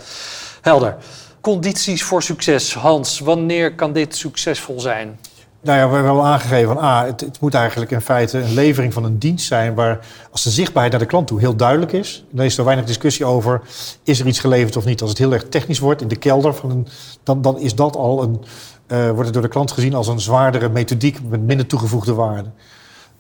[0.62, 0.96] Helder.
[1.42, 2.74] Condities voor succes.
[2.74, 5.20] Hans, wanneer kan dit succesvol zijn?
[5.66, 8.54] Nou ja, we hebben al aangegeven van A, het, het, moet eigenlijk in feite een
[8.54, 10.00] levering van een dienst zijn waar
[10.32, 12.26] als de zichtbaarheid naar de klant toe heel duidelijk is.
[12.32, 13.62] Dan is er weinig discussie over
[14.04, 15.02] is er iets geleverd of niet.
[15.02, 16.88] Als het heel erg technisch wordt in de kelder, van een,
[17.24, 18.44] dan, dan is dat al een,
[18.88, 22.50] uh, wordt het door de klant gezien als een zwaardere methodiek met minder toegevoegde waarde.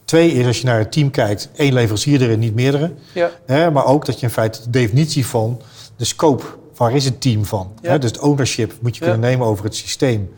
[0.03, 2.93] Twee is als je naar het team kijkt, één leverancier erin, niet meerdere.
[3.13, 3.29] Ja.
[3.45, 5.61] Hè, maar ook dat je in feite de definitie van
[5.97, 6.43] de scope,
[6.75, 7.71] waar is het team van?
[7.81, 7.89] Ja.
[7.89, 10.29] Hè, dus het ownership moet je kunnen nemen over het systeem.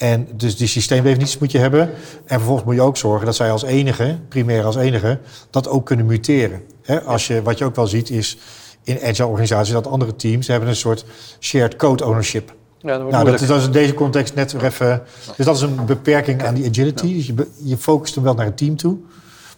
[0.00, 1.80] En dus die systeemdefinities moet je hebben.
[2.24, 5.18] En vervolgens moet je ook zorgen dat zij als enige, primair als enige,
[5.50, 6.62] dat ook kunnen muteren.
[7.04, 8.38] Als je, wat je ook wel ziet is
[8.82, 11.04] in agile organisaties dat andere teams hebben een soort
[11.40, 12.54] shared code ownership.
[12.78, 15.02] Ja, dat, nou, dat, is in deze context net weer even.
[15.36, 17.14] Dus dat is een beperking aan die agility.
[17.14, 18.96] Dus je, je focust hem wel naar het team toe.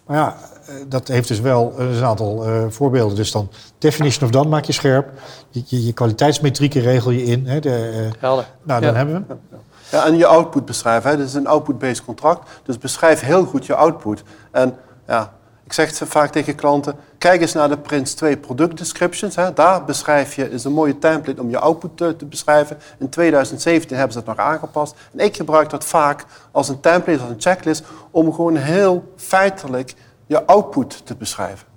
[0.05, 3.15] Maar ja, eh, dat heeft dus wel een aantal uh, voorbeelden.
[3.15, 5.09] Dus dan definition of done maak je scherp.
[5.49, 7.47] Je, je, je kwaliteitsmetrieken regel je in.
[7.47, 8.45] Hè, de, uh, Helder.
[8.63, 9.61] Nou, dan hebben we hem.
[9.93, 11.09] Ja, en je output beschrijven.
[11.09, 11.17] Hè.
[11.17, 12.49] Dit is een output-based contract.
[12.63, 14.23] Dus beschrijf heel goed je output.
[14.51, 14.75] En
[15.07, 15.33] ja,
[15.63, 19.35] ik zeg het vaak tegen klanten, kijk eens naar de Prince 2 product descriptions.
[19.35, 19.53] Hè.
[19.53, 22.77] Daar beschrijf je, is een mooie template om je output te, beschrijven.
[22.97, 24.95] In 2017 hebben ze dat nog aangepast.
[25.11, 29.93] En ik gebruik dat vaak als een template, als een checklist, om gewoon heel feitelijk
[30.25, 31.67] je output te beschrijven.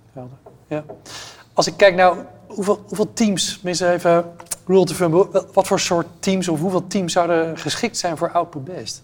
[0.68, 0.84] Ja.
[1.52, 2.14] Als ik kijk naar
[2.46, 4.24] hoeveel, hoeveel teams, mensen even
[4.66, 9.02] rule to thumb, wat voor soort teams of hoeveel teams zouden geschikt zijn voor output-based?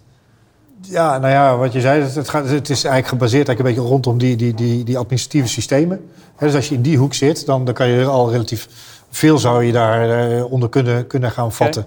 [0.81, 3.95] Ja, nou ja, wat je zei, het, gaat, het is eigenlijk gebaseerd eigenlijk een beetje
[3.95, 6.11] rondom die, die, die, die administratieve systemen.
[6.39, 8.69] dus als je in die hoek zit, dan, dan kan je er al relatief
[9.11, 11.87] veel zou je daaronder uh, onder kunnen, kunnen gaan vatten.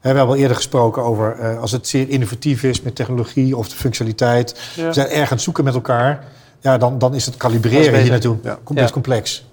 [0.00, 3.68] we hebben al eerder gesproken over uh, als het zeer innovatief is met technologie of
[3.68, 4.60] de functionaliteit.
[4.76, 6.24] We zijn erg aan het zoeken met elkaar.
[6.60, 8.58] Ja, dan, dan is het kalibreren hier naartoe ja.
[8.64, 9.45] best complex.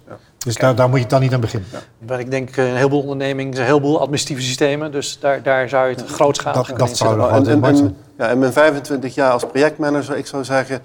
[0.44, 1.70] Dus daar, daar, moet je dan niet aan beginnen.
[1.72, 1.80] Ja.
[2.08, 4.92] Maar ik denk een heleboel ondernemingen, een heleboel administratieve systemen.
[4.92, 8.40] Dus daar, daar zou je het grootschalig dat, dat zou en, en, en, ja, in
[8.40, 10.84] mijn 25 jaar als projectmanager, ik zou zeggen, 95%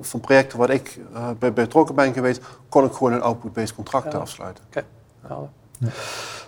[0.00, 4.14] van projecten waar ik uh, bij betrokken ben geweest, kon ik gewoon een output-based contract
[4.14, 4.64] afsluiten.
[4.66, 4.84] Oké.
[5.28, 5.88] Ja.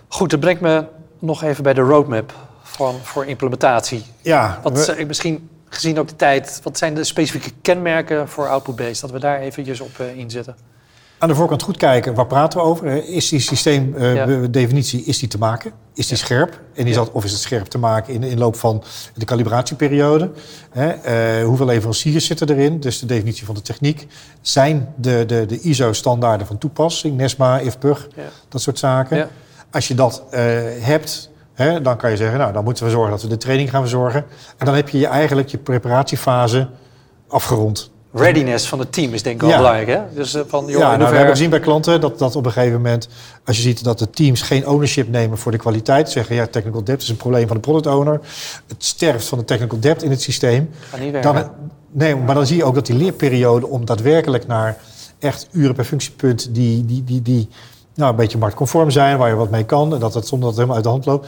[0.07, 0.85] Goed, dat brengt me
[1.19, 4.03] nog even bij de roadmap van, voor implementatie.
[4.21, 4.59] Ja.
[4.63, 5.03] Wat, we...
[5.07, 9.01] misschien gezien ook de tijd, wat zijn de specifieke kenmerken voor output-based?
[9.01, 10.55] Dat we daar eventjes op uh, inzetten
[11.21, 13.07] aan de voorkant goed kijken, waar praten we over?
[13.07, 15.71] Is die systeemdefinitie uh, is die te maken?
[15.93, 16.59] Is die scherp?
[16.73, 18.83] En is dat, of is het scherp te maken in de inloop van
[19.15, 20.31] de calibratieperiode?
[20.75, 22.79] Uh, hoeveel leveranciers zitten erin?
[22.79, 24.07] Dus de definitie van de techniek.
[24.41, 28.07] Zijn de, de, de ISO-standaarden van toepassing, NESMA, IFPUG,
[28.49, 29.29] dat soort zaken?
[29.71, 30.39] Als je dat uh,
[30.79, 33.69] hebt, hè, dan kan je zeggen, nou, dan moeten we zorgen dat we de training
[33.69, 34.25] gaan verzorgen.
[34.57, 36.67] En dan heb je, je eigenlijk je preparatiefase
[37.27, 39.87] afgerond readiness van het team is denk ik wel belangrijk.
[39.87, 39.99] Hè?
[40.15, 42.51] Dus, uh, van, joh, ja, nou, we hebben gezien bij klanten dat, dat op een
[42.51, 43.07] gegeven moment,
[43.45, 46.83] als je ziet dat de teams geen ownership nemen voor de kwaliteit, zeggen ja, technical
[46.83, 48.19] debt is een probleem van de product owner.
[48.67, 50.69] Het sterft van de technical debt in het systeem.
[51.21, 51.51] Dan,
[51.91, 54.77] nee, maar dan zie je ook dat die leerperiode om daadwerkelijk naar
[55.19, 57.49] echt uren per functiepunt die, die, die, die
[57.95, 60.57] nou, een beetje marktconform zijn, waar je wat mee kan, en dat het zonder dat
[60.57, 61.27] het helemaal uit de hand loopt.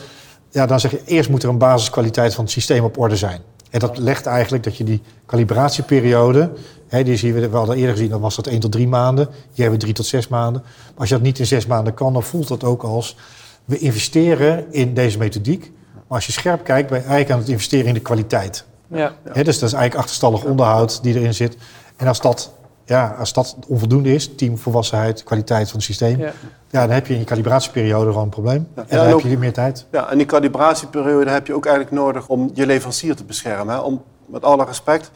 [0.52, 3.42] Ja, dan zeg je eerst moet er een basiskwaliteit van het systeem op orde zijn.
[3.74, 6.52] En dat legt eigenlijk dat je die calibratieperiode,
[6.88, 9.28] hè, die zien we, we hadden eerder gezien, dan was dat 1 tot 3 maanden.
[9.28, 10.62] Hier hebben we 3 tot 6 maanden.
[10.62, 13.18] Maar als je dat niet in 6 maanden kan, dan voelt dat ook als
[13.66, 15.72] we investeren in deze methodiek.
[15.94, 18.66] Maar als je scherp kijkt, ben je eigenlijk aan het investeren in de kwaliteit.
[18.88, 19.16] Ja.
[19.24, 21.58] Hè, dus dat is eigenlijk achterstallig onderhoud die erin zit.
[21.96, 22.54] En als dat
[22.86, 26.32] ja, als dat onvoldoende is, teamvolwassenheid, kwaliteit van het systeem, ja.
[26.70, 28.68] ja dan heb je in je calibratieperiode gewoon een probleem.
[28.76, 29.86] en dan heb je meer tijd.
[29.92, 33.76] Ja, en die calibratieperiode heb je ook eigenlijk nodig om je leverancier te beschermen.
[33.76, 33.80] Hè?
[33.82, 35.12] Om, met alle respect,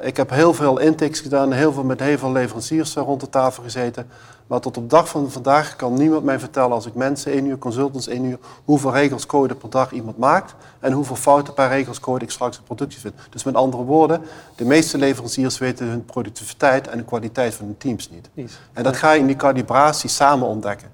[0.00, 3.62] ik heb heel veel intakes gedaan, heel veel met heel veel leveranciers rond de tafel
[3.62, 4.06] gezeten.
[4.46, 7.58] Maar tot op dag van vandaag kan niemand mij vertellen als ik mensen één uur,
[7.58, 12.00] consultants één uur, hoeveel regels code per dag iemand maakt en hoeveel fouten per regels
[12.00, 13.14] code ik straks in productie vind.
[13.30, 14.22] Dus met andere woorden,
[14.54, 18.50] de meeste leveranciers weten hun productiviteit en de kwaliteit van hun teams niet.
[18.72, 20.93] En dat ga je in die calibratie samen ontdekken.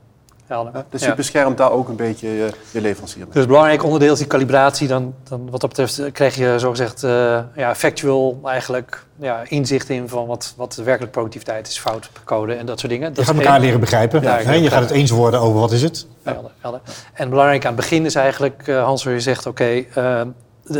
[0.51, 0.85] Helder.
[0.91, 3.35] dus je beschermt daar ook een beetje je, je leverancier mee.
[3.35, 4.89] Dus belangrijk onderdeel is die calibratie.
[4.89, 10.09] Dan, dan wat dat betreft krijg je zogezegd uh, ja, factual eigenlijk ja, inzicht in
[10.09, 13.15] van wat, wat de werkelijke productiviteit is, fout code en dat soort dingen.
[13.15, 14.23] Dat je gaat elkaar leren begrijpen.
[14.23, 16.07] Ja, je gaat het eens worden over wat is het.
[16.23, 16.81] Helder, helder.
[17.13, 20.23] En belangrijk aan het begin is eigenlijk, uh, Hans, waar je zegt, oké, okay, uh,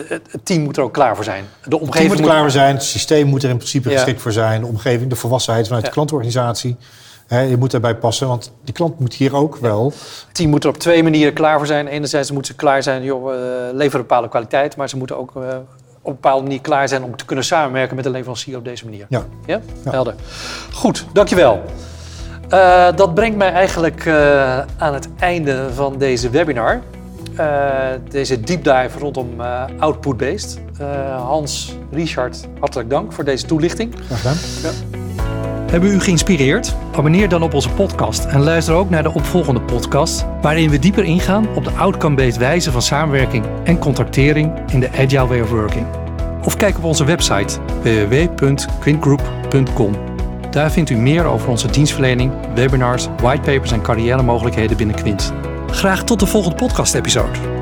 [0.09, 1.45] het team moet er ook klaar voor zijn.
[1.65, 3.91] De omgeving het team moet er klaar voor zijn, het systeem moet er in principe
[3.91, 6.77] geschikt voor zijn, de omgeving, de volwassenheid vanuit de klantorganisatie.
[7.31, 9.85] Je moet daarbij passen, want die klant moet hier ook wel.
[10.27, 11.87] Het team moet er op twee manieren klaar voor zijn.
[11.87, 15.43] Enerzijds moeten ze klaar zijn, joh, we leveren bepaalde kwaliteit, maar ze moeten ook uh,
[15.43, 18.85] op een bepaalde manier klaar zijn om te kunnen samenwerken met de leverancier op deze
[18.85, 19.07] manier.
[19.09, 19.25] Ja.
[19.47, 19.61] Ja?
[19.85, 20.15] Helder.
[20.73, 21.63] Goed, dankjewel.
[22.51, 26.81] Uh, dat brengt mij eigenlijk uh, aan het einde van deze webinar.
[28.09, 29.41] Deze deep dive rondom
[29.79, 30.59] output-based.
[31.17, 33.95] Hans, Richard, hartelijk dank voor deze toelichting.
[34.07, 34.37] Graag gedaan.
[34.63, 35.00] Ja.
[35.71, 36.75] Hebben we u geïnspireerd?
[36.93, 41.05] Abonneer dan op onze podcast en luister ook naar de opvolgende podcast, waarin we dieper
[41.05, 45.87] ingaan op de outcome-based wijze van samenwerking en contractering in de Agile Way of Working.
[46.45, 49.97] Of kijk op onze website www.quintgroup.com.
[50.51, 55.33] Daar vindt u meer over onze dienstverlening, webinars, whitepapers en carrière mogelijkheden binnen Quint.
[55.67, 57.60] Graag tot de volgende podcast-episode.